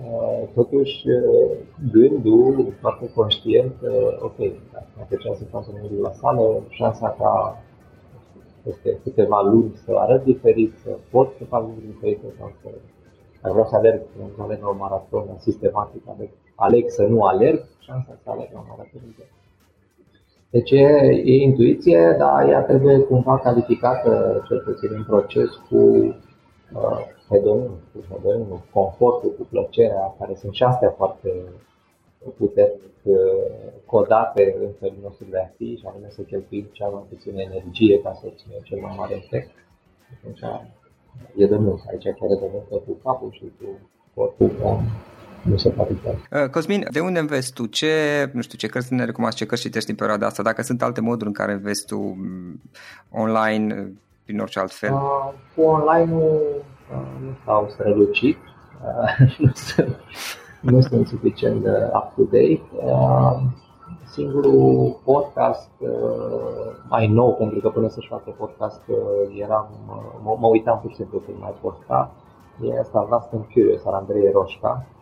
uh, 0.02 0.48
totuși 0.54 1.09
uh, 1.09 1.57
gândul 1.92 2.74
foarte 2.80 3.11
conștient, 3.14 3.74
ok, 4.20 4.37
dacă 4.72 4.87
mi-ar 4.94 5.07
plăcea 5.09 5.35
să 5.35 5.44
fac 5.44 5.64
modul 5.83 6.00
la 6.02 6.12
sală, 6.12 6.62
șansa 6.68 7.16
ca 7.18 7.62
peste 8.62 9.00
câteva 9.02 9.42
luni 9.42 9.72
să 9.85 9.92
arăt 9.96 10.24
diferit, 10.24 10.74
să 10.83 10.90
pot 11.11 11.28
să 11.38 11.44
fac 11.44 11.61
lucruri 11.61 11.87
diferite 11.87 12.26
sau 12.38 12.52
să 12.62 12.68
dacă 13.44 13.57
vreau 13.57 13.68
să 13.68 13.76
alerg, 13.76 14.00
să 14.37 14.42
alerg 14.42 14.62
la 14.62 14.68
o 14.68 14.74
maraton 14.85 15.26
sistematic, 15.38 16.02
aleg, 16.14 16.30
aleg 16.54 16.85
să 16.88 17.02
nu 17.02 17.22
alerg, 17.22 17.61
șansa 17.78 18.18
să 18.22 18.30
alerg 18.30 18.50
la 18.52 18.61
o 18.61 18.66
maraton 18.68 19.00
deci 20.55 20.71
e, 20.71 20.87
e 21.25 21.43
intuiție, 21.43 22.14
dar 22.19 22.49
ea 22.49 22.62
trebuie 22.62 22.99
cumva 22.99 23.38
calificată, 23.38 24.43
cel 24.49 24.61
puțin 24.61 24.90
în 24.93 25.05
proces, 25.05 25.49
cu 25.69 25.77
uh, 25.77 27.01
hedonism, 27.31 27.77
cu 27.93 27.99
hedonism, 28.11 28.64
confortul, 28.73 29.35
cu 29.38 29.47
plăcerea, 29.51 30.14
care 30.19 30.35
sunt 30.35 30.55
și 30.55 30.62
astea 30.62 30.90
foarte 30.90 31.31
puternic 32.37 32.97
uh, 33.03 33.17
codate 33.87 34.57
în 34.61 34.71
felul 34.81 34.99
nostru 35.03 35.27
de 35.31 35.38
a 35.38 35.53
fi 35.57 35.77
și 35.77 35.87
anume 35.87 36.09
să 36.11 36.23
cheltuim 36.23 36.67
cea 36.73 36.88
mai 36.88 37.05
puțină 37.09 37.40
energie 37.40 38.01
ca 38.01 38.12
să 38.12 38.23
obținem 38.27 38.61
cel 38.62 38.79
mai 38.81 38.95
mare 38.97 39.14
efect. 39.14 39.51
Atunci 40.19 40.40
e 41.37 41.47
de 41.47 41.57
mult, 41.57 41.83
aici 41.90 42.03
chiar 42.03 42.31
e 42.31 42.40
de 42.45 42.51
mult. 42.53 42.85
Cu 42.85 42.93
capul 43.03 43.31
și 43.33 43.53
cu 43.59 43.67
corpul 44.14 44.51
nu 45.44 45.57
se 45.57 45.70
poate 45.70 45.96
uh, 46.04 46.48
Cosmin, 46.50 46.87
de 46.90 47.00
unde 47.00 47.18
înveți 47.18 47.52
tu? 47.52 47.66
Ce, 47.66 47.87
nu 48.33 48.40
știu, 48.40 48.59
ce 48.59 48.66
cărți 48.66 48.94
ne 48.94 49.04
recomand, 49.04 49.33
ce 49.33 49.46
cărți 49.46 49.62
citești 49.62 49.90
în 49.90 49.96
perioada 49.96 50.26
asta? 50.26 50.42
Dacă 50.42 50.62
sunt 50.62 50.83
alte 50.83 51.00
moduri 51.00 51.26
în 51.26 51.33
care 51.33 51.52
înveți 51.52 51.87
tu 51.87 51.98
mm, 51.98 52.61
online, 53.11 53.74
uh, 53.80 53.87
prin 54.24 54.40
orice 54.40 54.59
alt 54.59 54.72
fel? 54.72 54.92
Uh, 54.92 55.33
cu 55.54 55.62
online 55.62 56.11
nu, 56.11 56.40
uh, 56.92 57.07
nu 57.20 57.37
stau 57.42 57.68
strălucit, 57.70 58.38
uh, 58.38 59.28
nu, 59.38 59.50
sunt, 59.54 59.96
nu 60.61 60.80
sunt 60.80 61.07
suficient 61.07 61.62
de 61.62 61.90
up-to-date. 61.92 62.62
Uh, 62.72 63.40
singurul 64.04 65.00
podcast 65.04 65.70
uh, 65.78 65.88
mai 66.88 67.07
nou, 67.07 67.35
pentru 67.35 67.61
că 67.61 67.68
până 67.68 67.88
să-și 67.88 68.09
facă 68.09 68.35
podcast 68.38 68.83
uh, 68.87 69.40
eram, 69.40 69.68
uh, 69.88 70.20
mă, 70.22 70.37
mă 70.40 70.46
uitam 70.46 70.78
pur 70.80 70.90
și 70.90 70.96
simplu 70.96 71.18
când 71.18 71.37
mai 71.40 71.54
posta, 71.61 72.14
e 72.62 72.78
asta 72.78 73.07
Vast 73.09 73.33
and 73.33 73.44
Curious 73.44 73.85
al 73.85 73.92
Andrei 73.92 74.30
Roșca, 74.33 74.87
Uh, 74.88 74.93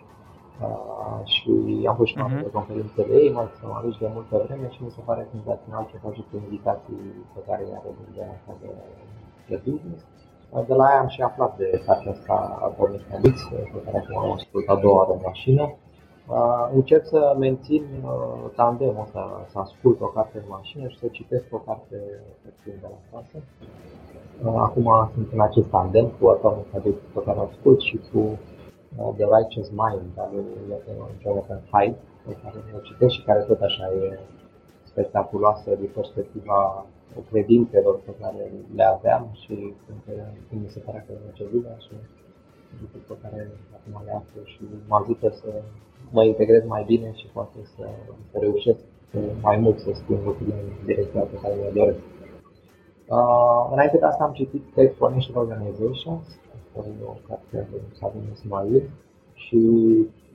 și 1.25 1.51
am 1.89 1.97
fost 1.97 2.11
și 2.11 2.17
uh-huh. 2.19 2.43
de 2.43 2.51
conferințele 2.59 3.15
ei, 3.23 3.31
mai 3.37 3.47
sunt 3.59 3.73
aici 3.81 3.99
de 4.03 4.09
multă 4.15 4.35
vreme 4.45 4.67
și 4.75 4.83
mi 4.85 4.95
se 4.97 5.03
pare 5.09 5.29
senzațional 5.35 5.85
ce 5.91 6.05
face 6.07 6.21
cu 6.29 6.35
invitații 6.45 7.03
pe 7.35 7.41
care 7.47 7.63
i-a 7.71 7.81
de 8.15 8.23
asta 8.35 8.53
de, 8.61 8.71
de 9.49 9.57
business. 9.67 10.03
Uh, 10.51 10.65
de 10.69 10.75
la 10.75 10.87
ea 10.93 11.01
am 11.01 11.09
și 11.15 11.23
aflat 11.23 11.53
de 11.57 11.83
cartea 11.87 12.13
asta 12.17 12.37
Atomic 12.69 13.03
Habits, 13.11 13.43
pe 13.73 13.81
care 13.85 13.97
acum 13.99 14.19
am 14.19 14.33
ascultat 14.33 14.77
a 14.77 14.81
doua 14.81 14.97
oară 14.99 15.13
în 15.13 15.23
mașină. 15.31 15.65
Uh, 16.27 16.69
încerc 16.75 17.05
să 17.07 17.37
mențin 17.39 17.85
uh, 18.05 18.51
tandemul 18.57 19.03
ăsta, 19.03 19.47
să 19.51 19.59
ascult 19.59 20.01
o 20.01 20.07
carte 20.07 20.39
în 20.39 20.49
mașină 20.49 20.89
și 20.89 20.99
să 20.99 21.07
citesc 21.07 21.45
o 21.51 21.59
carte 21.59 21.97
pe 22.43 22.51
timp 22.63 22.77
de 22.81 22.89
la 22.95 23.01
casă. 23.11 23.37
Uh, 24.45 24.55
acum 24.57 25.11
sunt 25.15 25.29
în 25.33 25.41
acest 25.41 25.69
tandem 25.69 26.07
cu 26.19 26.27
Atomic 26.29 26.67
Habits 26.73 27.03
pe 27.15 27.21
care 27.25 27.39
ascult 27.39 27.81
și 27.81 28.01
cu 28.13 28.39
uh, 28.97 29.11
The 29.19 29.27
Righteous 29.37 29.69
Mind 29.83 30.13
al 30.17 30.31
lui 30.33 30.45
Jonathan 31.23 31.61
Haidt, 31.71 31.99
pe 32.27 32.37
care 32.43 32.57
o 32.77 32.79
citesc 32.79 33.15
și 33.15 33.23
care 33.23 33.41
tot 33.41 33.61
așa 33.61 33.87
e 34.05 34.19
spectaculoasă 34.83 35.71
din 35.81 35.91
perspectiva 35.95 36.87
credințelor 37.31 38.01
pe 38.05 38.15
care 38.21 38.53
le 38.75 38.85
aveam 38.85 39.29
și 39.43 39.75
când 40.49 40.61
mi 40.63 40.75
se 40.75 40.79
pare 40.79 41.05
că 41.07 41.13
merge 41.25 41.45
lumea 41.53 41.77
și 41.87 41.95
lucruri 42.81 43.05
pe 43.11 43.17
care 43.23 43.51
acum 43.77 44.05
le 44.05 44.13
aflu 44.21 44.41
și 44.45 44.61
mă 44.89 44.97
ajută 45.01 45.29
să 45.41 45.51
mă 46.11 46.25
integrez 46.25 46.65
mai 46.67 46.85
bine 46.85 47.13
și 47.15 47.27
poate 47.33 47.59
să, 47.75 47.85
să 48.31 48.39
reușesc 48.39 48.81
mai 49.41 49.57
mult 49.57 49.79
să 49.79 49.91
schimb 49.93 50.25
lucrurile 50.25 50.57
în 50.63 50.87
direcția 50.87 51.21
pe 51.21 51.39
care 51.43 51.55
mi-o 51.55 51.73
doresc. 51.81 51.99
Uh, 53.07 53.63
înainte 53.73 53.97
de 53.99 54.05
asta 54.05 54.25
am 54.25 54.33
citit 54.33 54.63
The 54.75 54.83
Exponential 54.83 55.37
Organizations, 55.37 56.27
asta 56.79 56.91
e 57.01 57.05
o 57.07 57.17
carte 57.29 57.69
de 57.71 57.81
Sabine 57.99 58.31
Ismail 58.33 58.91
și 59.35 59.61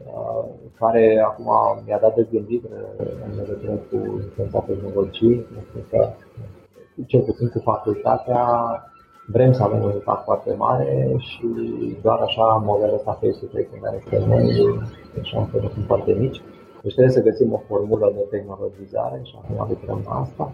uh, 0.05 0.45
care 0.79 1.23
acum 1.25 1.49
mi-a 1.85 1.99
dat 1.99 2.15
de 2.15 2.27
gândit 2.31 2.63
în 3.25 3.35
legătură 3.35 3.71
cu 3.71 3.95
influența 3.95 4.59
tehnologiei, 4.59 5.39
pentru 5.39 5.89
că 5.89 6.09
cel 7.05 7.21
puțin 7.21 7.47
cu 7.49 7.59
facultatea 7.59 8.43
vrem 9.27 9.51
să 9.51 9.63
avem 9.63 9.83
un 9.83 9.91
impact 9.91 10.23
foarte 10.23 10.53
mare 10.53 11.15
și 11.17 11.47
doar 12.01 12.19
așa 12.19 12.43
modelul 12.43 12.95
ăsta 12.95 13.11
face-to-face 13.11 13.69
în 13.73 13.79
care 13.81 13.99
suntem 14.01 14.29
noi, 14.29 14.79
așa 15.21 15.49
că 15.51 15.59
sunt 15.73 15.85
foarte 15.85 16.13
mici. 16.13 16.41
Deci 16.81 16.93
trebuie 16.93 17.13
să 17.13 17.21
găsim 17.21 17.53
o 17.53 17.61
formulă 17.67 18.11
de 18.15 18.25
tehnologizare 18.29 19.19
și 19.23 19.35
acum 19.37 19.67
lucrăm 19.69 20.01
la 20.05 20.19
asta. 20.19 20.51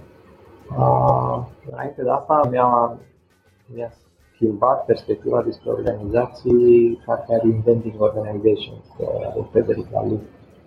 Uh, 0.77 1.45
înainte 1.71 2.03
de 2.03 2.09
asta 2.09 2.47
mi-a, 2.51 2.97
mi-a 3.73 3.91
schimbat 4.43 4.85
perspectiva 4.85 5.41
despre 5.41 5.69
organizații 5.69 7.01
partea 7.05 7.37
Reinventing 7.37 8.01
Organizations, 8.01 8.85
de 9.35 9.41
Frederic 9.51 9.91
Laloux, 9.91 10.21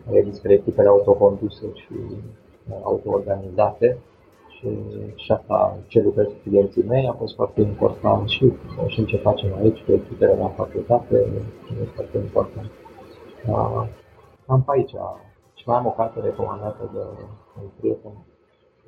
care 0.07 0.23
despre 0.23 0.53
echipele 0.53 0.89
autoconduse 0.89 1.67
și 1.75 1.95
autoorganizate 2.83 3.99
și, 4.49 4.69
și 5.15 5.33
asta 5.33 5.79
ce 5.87 6.01
lucrez 6.03 6.27
cu 6.27 6.49
clienții 6.49 6.83
mei 6.83 7.09
a 7.09 7.12
fost 7.12 7.35
foarte 7.35 7.61
important 7.61 8.29
și, 8.29 8.53
și 8.87 9.05
ce 9.05 9.17
facem 9.17 9.55
aici 9.55 9.83
cu 9.85 9.93
echipele 9.93 10.37
la 10.39 10.49
facultate 10.49 11.17
e 11.81 11.85
foarte 11.95 12.19
important. 12.19 12.71
Uh, 13.49 13.89
am 14.47 14.62
pe 14.62 14.73
aici 14.75 14.95
și 15.55 15.62
mai 15.67 15.77
am 15.77 15.87
o 15.87 15.91
carte 15.91 16.21
recomandată 16.21 16.91
de 16.93 17.01
un 17.62 17.69
prieten 17.81 18.12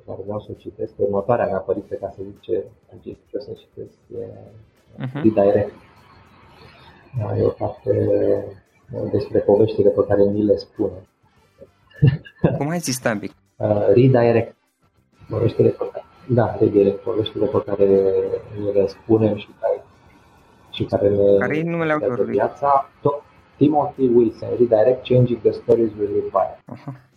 care 0.05 0.21
vreau 0.23 0.39
să 0.39 0.47
o 0.51 0.53
citesc, 0.53 0.93
următoarea 0.97 1.45
mea 1.45 1.59
părinte, 1.59 1.95
ca 1.95 2.09
să 2.09 2.21
zic 2.23 2.39
ce, 2.39 2.65
ce 3.01 3.37
o 3.37 3.39
să 3.39 3.51
citesc, 3.53 3.97
e 4.19 4.25
uh-huh. 4.97 5.21
Redirect. 5.23 5.73
Da, 7.17 7.37
e 7.37 7.43
o 7.43 7.49
carte 7.49 7.91
despre 9.11 9.39
poveștile 9.39 9.89
pe 9.89 10.05
care 10.07 10.23
mi 10.23 10.43
le 10.43 10.55
spune. 10.55 11.07
Cum 12.57 12.69
ai 12.69 12.79
zis, 12.79 12.99
Tambic? 12.99 13.31
Uh, 13.57 13.85
redirect. 13.93 14.55
Poveștile 15.29 15.69
pe 15.69 15.89
care, 15.91 16.05
da, 16.27 16.55
redirect. 16.59 16.99
Poveștile 16.99 17.45
pe 17.45 17.63
care 17.65 17.85
mi 18.59 18.73
le 18.73 18.87
spunem 18.87 19.37
și 19.37 19.47
care, 19.59 19.83
și 20.71 20.83
care 20.83 21.09
ne 21.09 21.37
care 21.37 21.57
e 21.57 21.63
numele 21.63 21.91
autorului? 21.91 22.33
Viața. 22.33 22.89
Timothy 23.57 24.07
Wilson, 24.07 24.49
Redirect 24.57 25.07
Changing 25.07 25.39
the 25.41 25.51
Stories 25.51 25.91
We 25.99 26.05
Live 26.05 26.29
By. 26.31 26.73
Uh-huh. 26.73 27.07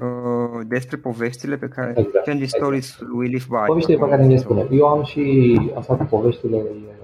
Uh, 0.00 0.66
despre 0.66 0.96
poveștile 0.96 1.56
pe 1.56 1.68
care 1.68 1.94
exact, 1.96 2.24
Changing 2.24 2.42
exact. 2.42 2.62
Stories 2.62 2.98
We 3.14 3.26
Live 3.26 3.44
By. 3.48 3.66
Poveștile 3.66 3.96
pe 3.96 4.08
care 4.08 4.26
ne 4.26 4.36
spune. 4.36 4.66
Eu 4.70 4.86
am 4.86 5.04
și 5.04 5.60
asta 5.74 5.96
cu 5.96 6.04
poveștile 6.04 6.56
uh, 6.56 6.95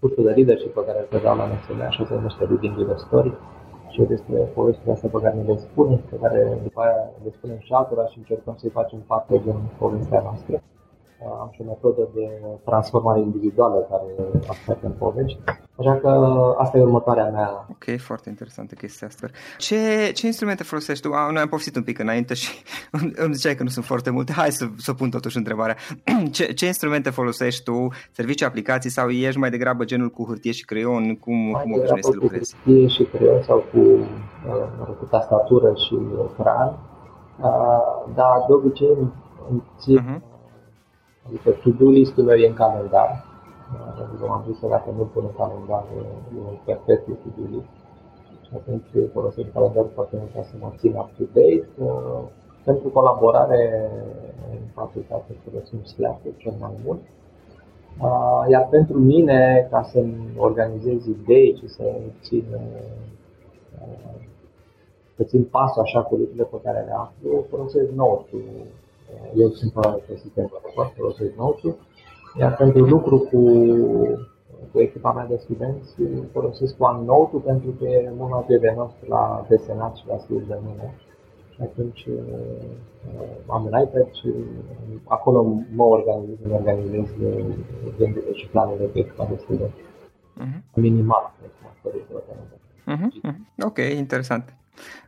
cursul 0.00 0.24
de 0.24 0.32
leadership 0.36 0.72
pe 0.74 0.84
care 0.86 0.98
îl 0.98 1.08
predau 1.12 1.36
la 1.36 1.46
NSL, 1.46 1.80
așa 1.80 2.04
se 2.06 2.14
numește 2.14 2.44
Reading 2.44 2.76
the 2.86 2.96
Story 3.06 3.32
și 3.92 4.00
despre 4.02 4.36
poveștile 4.56 4.92
astea 4.92 5.08
pe 5.12 5.18
care 5.22 5.34
ne 5.34 5.42
le 5.42 5.56
spune, 5.56 5.96
pe 6.10 6.16
care 6.22 6.58
după 6.62 6.80
aia 6.80 7.10
le 7.24 7.30
spunem 7.36 7.58
și 7.58 7.72
altora 7.72 8.06
și 8.06 8.18
încercăm 8.18 8.54
să-i 8.56 8.76
facem 8.80 8.98
parte 9.06 9.40
din 9.44 9.58
povestea 9.78 10.20
noastră. 10.20 10.62
Am 11.40 11.50
și 11.52 11.60
o 11.60 11.64
metodă 11.64 12.08
de 12.14 12.26
transformare 12.64 13.20
individuală 13.20 13.86
care 13.90 14.30
așteaptă 14.48 14.86
în 14.86 14.92
povești. 14.92 15.40
Așa 15.76 15.96
că 15.96 16.08
asta 16.58 16.78
e 16.78 16.82
următoarea 16.82 17.30
mea. 17.30 17.66
Ok, 17.70 17.98
foarte 17.98 18.28
interesantă 18.28 18.74
chestia 18.74 19.06
asta. 19.06 19.26
Ce, 19.58 20.10
ce 20.14 20.26
instrumente 20.26 20.62
folosești 20.62 21.08
tu? 21.08 21.14
Noi 21.32 21.42
am 21.42 21.48
poftit 21.48 21.76
un 21.76 21.82
pic 21.82 21.98
înainte 21.98 22.34
și 22.34 22.62
îmi 23.24 23.34
ziceai 23.34 23.54
că 23.54 23.62
nu 23.62 23.68
sunt 23.68 23.84
foarte 23.84 24.10
multe. 24.10 24.32
Hai 24.32 24.50
să, 24.50 24.66
să 24.76 24.92
pun 24.94 25.10
totuși 25.10 25.36
întrebarea. 25.36 25.76
Ce, 26.36 26.52
ce 26.52 26.66
instrumente 26.66 27.10
folosești 27.10 27.62
tu? 27.62 27.88
Servicii, 28.12 28.46
aplicații 28.46 28.90
sau 28.90 29.08
ești 29.08 29.38
mai 29.38 29.50
degrabă 29.50 29.84
genul 29.84 30.08
cu 30.08 30.24
hârtie 30.26 30.52
și 30.52 30.64
creion? 30.64 31.16
Cum, 31.16 31.50
mai 31.50 31.62
cum 31.62 31.72
obișnuiești 31.72 32.10
să 32.10 32.18
lucrezi? 32.20 32.54
Cu 32.54 32.60
hârtie 32.64 32.86
și 32.86 33.02
creion 33.02 33.42
sau 33.42 33.64
cu, 33.72 33.78
uh, 33.78 34.94
cu 34.98 35.04
tastatură 35.04 35.72
și 35.74 35.98
ecran. 36.30 36.78
Uh, 37.40 38.12
dar 38.14 38.44
de 38.46 38.52
obicei 38.52 38.96
îmi 39.50 39.62
țin 39.78 39.98
uh-huh 39.98 40.29
Adică 41.30 41.50
to-do 41.62 41.88
list-ul 41.90 42.24
meu 42.24 42.36
e 42.36 42.52
în 42.52 42.60
calendar. 42.62 43.10
Adică 44.02 44.24
m-am 44.26 44.44
zis 44.48 44.58
că 44.60 44.66
dacă 44.66 44.88
nu 44.96 45.04
pun 45.12 45.24
în 45.30 45.34
calendar, 45.42 45.84
e 46.34 46.38
un 46.50 46.58
perpetu 46.64 47.10
to-do 47.22 47.44
list. 47.54 47.72
Și 48.46 48.52
atunci 48.58 48.90
folosesc 49.12 49.52
calendarul 49.52 49.90
foarte 49.94 50.16
mult 50.18 50.32
ca 50.34 50.42
să 50.42 50.54
mă 50.60 50.70
țin 50.80 50.92
up-to-date. 51.02 51.68
Uh, 51.78 52.22
pentru 52.64 52.88
colaborare 52.88 53.90
în 54.50 54.58
facultate 54.74 55.32
folosim 55.44 55.82
Slack 55.84 56.20
cel 56.36 56.54
mai 56.60 56.72
mult. 56.84 57.00
Uh, 58.06 58.44
iar 58.50 58.68
pentru 58.68 58.98
mine, 58.98 59.66
ca 59.70 59.82
să-mi 59.82 60.34
organizez 60.36 61.06
idei 61.06 61.56
și 61.60 61.68
să 61.68 61.84
țin, 62.22 62.44
uh, 62.52 63.00
să 65.16 65.22
țin 65.22 65.44
pasul 65.44 65.82
așa 65.82 66.02
cu 66.02 66.14
lucrurile 66.14 66.44
pe 66.44 66.60
care 66.62 66.80
le 66.80 66.94
aflu, 66.96 67.44
folosesc 67.50 67.90
Note-ul 67.90 68.42
eu 69.34 69.48
sunt 69.48 69.72
pe 70.06 70.16
sistem 70.16 70.50
foarte 70.74 70.94
folosesc 70.96 71.34
note 71.36 71.76
iar 72.38 72.56
pentru 72.56 72.84
lucru 72.84 73.18
cu, 73.18 73.40
cu 74.72 74.80
echipa 74.80 75.12
mea 75.12 75.26
de 75.26 75.36
studenți 75.36 75.94
folosesc 76.32 76.74
OneNote 76.78 77.36
pentru 77.36 77.70
că 77.70 77.84
e 77.84 78.12
mult 78.16 78.30
mai 78.30 78.42
prietenos 78.46 78.90
la 79.08 79.46
desenat 79.48 79.96
și 79.96 80.04
la 80.08 80.18
scris 80.18 80.46
de 80.46 80.58
mine. 80.64 80.94
Și 81.54 81.60
atunci 81.62 82.06
uh, 82.06 82.14
am 83.46 83.64
un 83.64 83.80
iPad 83.82 84.12
și 84.12 84.32
acolo 85.04 85.42
mă 85.74 85.84
organizez, 85.84 86.36
mă 86.48 86.54
organizez 86.54 87.06
gândurile 87.98 88.32
și 88.32 88.46
planurile 88.46 88.86
pe 88.86 88.98
echipa 88.98 89.24
de 89.24 89.36
studenți. 89.36 89.74
Uh-huh. 90.40 90.74
Minimal, 90.74 91.32
uh-huh. 92.86 93.34
Ok, 93.64 93.78
interesant. 93.78 94.59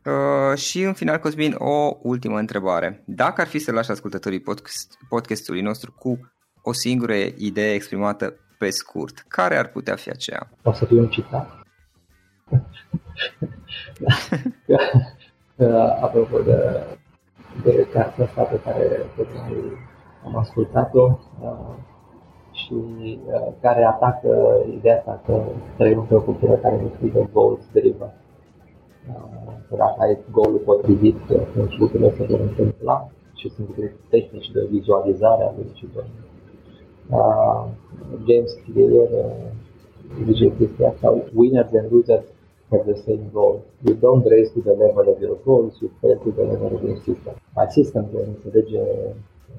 Uh, 0.04 0.58
și 0.58 0.82
în 0.82 0.92
final, 0.92 1.18
Cosmin, 1.18 1.54
o 1.58 1.96
ultimă 2.02 2.38
întrebare. 2.38 3.02
Dacă 3.06 3.40
ar 3.40 3.46
fi 3.46 3.58
să 3.58 3.72
lași 3.72 3.90
ascultătorii 3.90 4.40
podcast, 4.40 4.98
podcastului 5.08 5.60
nostru 5.60 5.94
cu 5.98 6.32
o 6.62 6.72
singură 6.72 7.14
idee 7.36 7.72
exprimată 7.72 8.34
pe 8.58 8.70
scurt, 8.70 9.24
care 9.28 9.56
ar 9.56 9.68
putea 9.68 9.96
fi 9.96 10.10
aceea? 10.10 10.50
O 10.62 10.72
să 10.72 10.84
fie 10.84 10.98
un 10.98 11.08
citat? 11.08 11.50
Apropo 16.02 16.38
de, 16.38 16.86
de 17.64 17.88
cartea 17.92 18.24
asta 18.24 18.42
pe 18.42 18.60
care 18.64 19.06
tocmai 19.16 19.56
am 20.24 20.36
ascultat-o 20.36 21.18
uh, 21.42 21.74
și 22.52 22.74
uh, 23.26 23.52
care 23.60 23.84
atacă 23.84 24.64
ideea 24.72 24.96
asta 24.96 25.22
că 25.26 25.42
trăim 25.76 25.98
într-o 25.98 26.20
cultură 26.20 26.52
care 26.52 26.76
ne 26.76 26.88
scrie 26.94 27.28
goals 27.32 27.60
driven 27.72 28.12
că 29.68 29.76
dacă 29.76 29.96
ai 29.98 30.18
golul 30.30 30.58
potrivit, 30.58 31.16
atunci 31.30 31.78
lucrurile 31.78 32.14
se 32.16 32.24
vor 32.24 32.40
întâmpla 32.40 33.10
și 33.34 33.50
sunt 33.50 33.68
tehnici 34.08 34.50
de 34.50 34.66
vizualizare 34.70 35.42
a 35.44 35.52
lui 35.56 35.66
uh, 37.10 37.64
James 38.26 38.52
Clear 38.64 38.90
uh, 38.90 39.52
zice 40.24 40.52
chestia 40.58 40.88
asta, 40.88 41.22
winners 41.34 41.72
and 41.72 41.92
losers 41.92 42.24
have 42.70 42.84
the 42.92 42.98
same 43.06 43.24
goal. 43.32 43.54
You 43.86 43.94
don't 44.04 44.24
raise 44.34 44.50
to 44.54 44.60
the 44.60 44.76
level 44.84 45.06
of 45.12 45.18
your 45.20 45.36
goals, 45.44 45.72
you 45.80 45.90
fail 46.00 46.18
to 46.24 46.30
the 46.38 46.44
level 46.52 46.70
of 46.76 46.82
your 46.82 46.98
system. 47.08 47.34
My 47.56 47.66
system 47.68 48.04
de 48.12 48.18
înțelege 48.26 48.80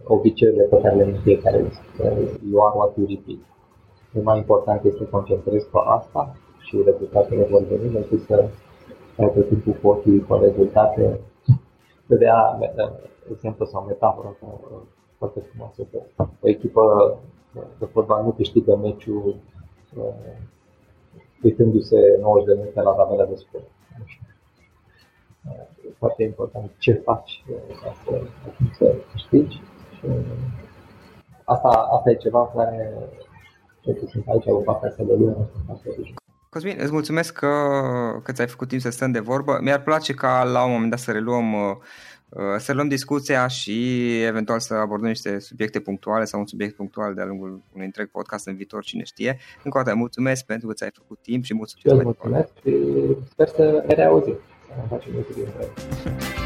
obiceiurile 0.04 0.64
pe 0.64 0.78
care 0.82 0.96
le 0.96 1.04
în 1.04 1.20
fiecare 1.24 1.60
zi. 1.72 1.80
You 2.52 2.60
are 2.66 2.76
what 2.78 2.92
you 2.98 3.06
repeat. 3.14 3.42
E 4.16 4.22
mai 4.22 4.38
important 4.38 4.84
este 4.84 4.98
să 4.98 5.04
concentrezi 5.04 5.66
pe 5.66 5.80
asta 5.98 6.36
și 6.66 6.82
rezultatele 6.86 7.48
vor 7.52 7.64
veni 7.70 7.94
decât 7.94 8.22
să 8.22 8.50
care 9.16 9.30
tot 9.30 9.48
timpul 9.48 9.74
cu 9.74 9.88
ochii 9.88 10.20
pe 10.20 10.36
rezultate. 10.36 11.20
Vedea 12.06 12.60
exemplu 13.32 13.66
sau 13.66 13.84
metaforă 13.84 14.38
foarte 15.18 15.40
frumoasă 15.40 15.82
că 15.92 16.26
o 16.42 16.50
echipă 16.50 17.18
de 17.80 17.86
fotbal 17.86 18.24
nu 18.24 18.32
câștigă 18.32 18.76
meciul 18.76 19.36
uh, 19.98 20.14
uitându-se 21.44 22.18
90 22.22 22.48
de 22.48 22.54
minute 22.54 22.82
la 22.82 22.92
tabela 22.92 23.26
de 23.26 23.36
scor. 23.36 23.62
E 25.86 25.90
foarte 25.98 26.24
important 26.24 26.72
ce 26.78 26.94
faci 26.94 27.44
ca 27.84 27.94
să, 28.06 28.22
să 28.78 28.96
câștigi. 29.12 29.62
Și 29.98 30.08
asta, 31.44 31.70
asta 31.70 32.10
e 32.10 32.16
ceva 32.16 32.52
care 32.56 32.94
cel 33.82 33.94
puțin 33.94 34.24
aici, 34.28 34.46
o 34.46 34.56
partea 34.56 34.94
de 34.98 35.14
lume, 35.14 35.50
nu 35.68 35.76
sunt 35.76 36.23
Cosmin, 36.54 36.78
îți 36.80 36.92
mulțumesc 36.92 37.34
că, 37.34 37.48
că 38.24 38.32
ți-ai 38.32 38.48
făcut 38.48 38.68
timp 38.68 38.82
să 38.82 38.90
stăm 38.90 39.12
de 39.12 39.20
vorbă. 39.20 39.60
Mi-ar 39.62 39.82
place 39.82 40.14
ca 40.14 40.44
la 40.44 40.66
un 40.66 40.72
moment 40.72 40.90
dat 40.90 41.00
să 41.00 41.12
reluăm, 41.12 41.54
uh, 41.54 41.76
uh, 42.30 42.42
să 42.58 42.74
luăm 42.74 42.88
discuția 42.88 43.48
și 43.48 44.08
eventual 44.22 44.60
să 44.60 44.74
abordăm 44.74 45.08
niște 45.08 45.40
subiecte 45.40 45.80
punctuale 45.80 46.26
sau 46.26 46.40
un 46.40 46.46
subiect 46.46 46.76
punctual 46.76 47.14
de-a 47.14 47.26
lungul 47.26 47.62
unui 47.74 47.86
întreg 47.86 48.08
podcast 48.08 48.48
în 48.48 48.56
viitor, 48.56 48.84
cine 48.84 49.04
știe. 49.04 49.38
Încă 49.64 49.78
o 49.78 49.82
dată 49.82 49.96
mulțumesc 49.96 50.46
pentru 50.46 50.68
că 50.68 50.74
ți-ai 50.74 50.92
făcut 50.94 51.20
timp 51.22 51.44
și 51.44 51.54
mulțumesc. 51.54 51.98
Eu 51.98 52.04
mulțumesc 52.04 52.52
și 52.62 52.76
sper 53.30 53.48
să 53.48 53.84
ne 53.88 53.94
reauzim. 53.94 54.38
ne 54.76 54.84
facem 54.90 55.14
YouTube 55.14 55.42
împreună. 55.42 56.43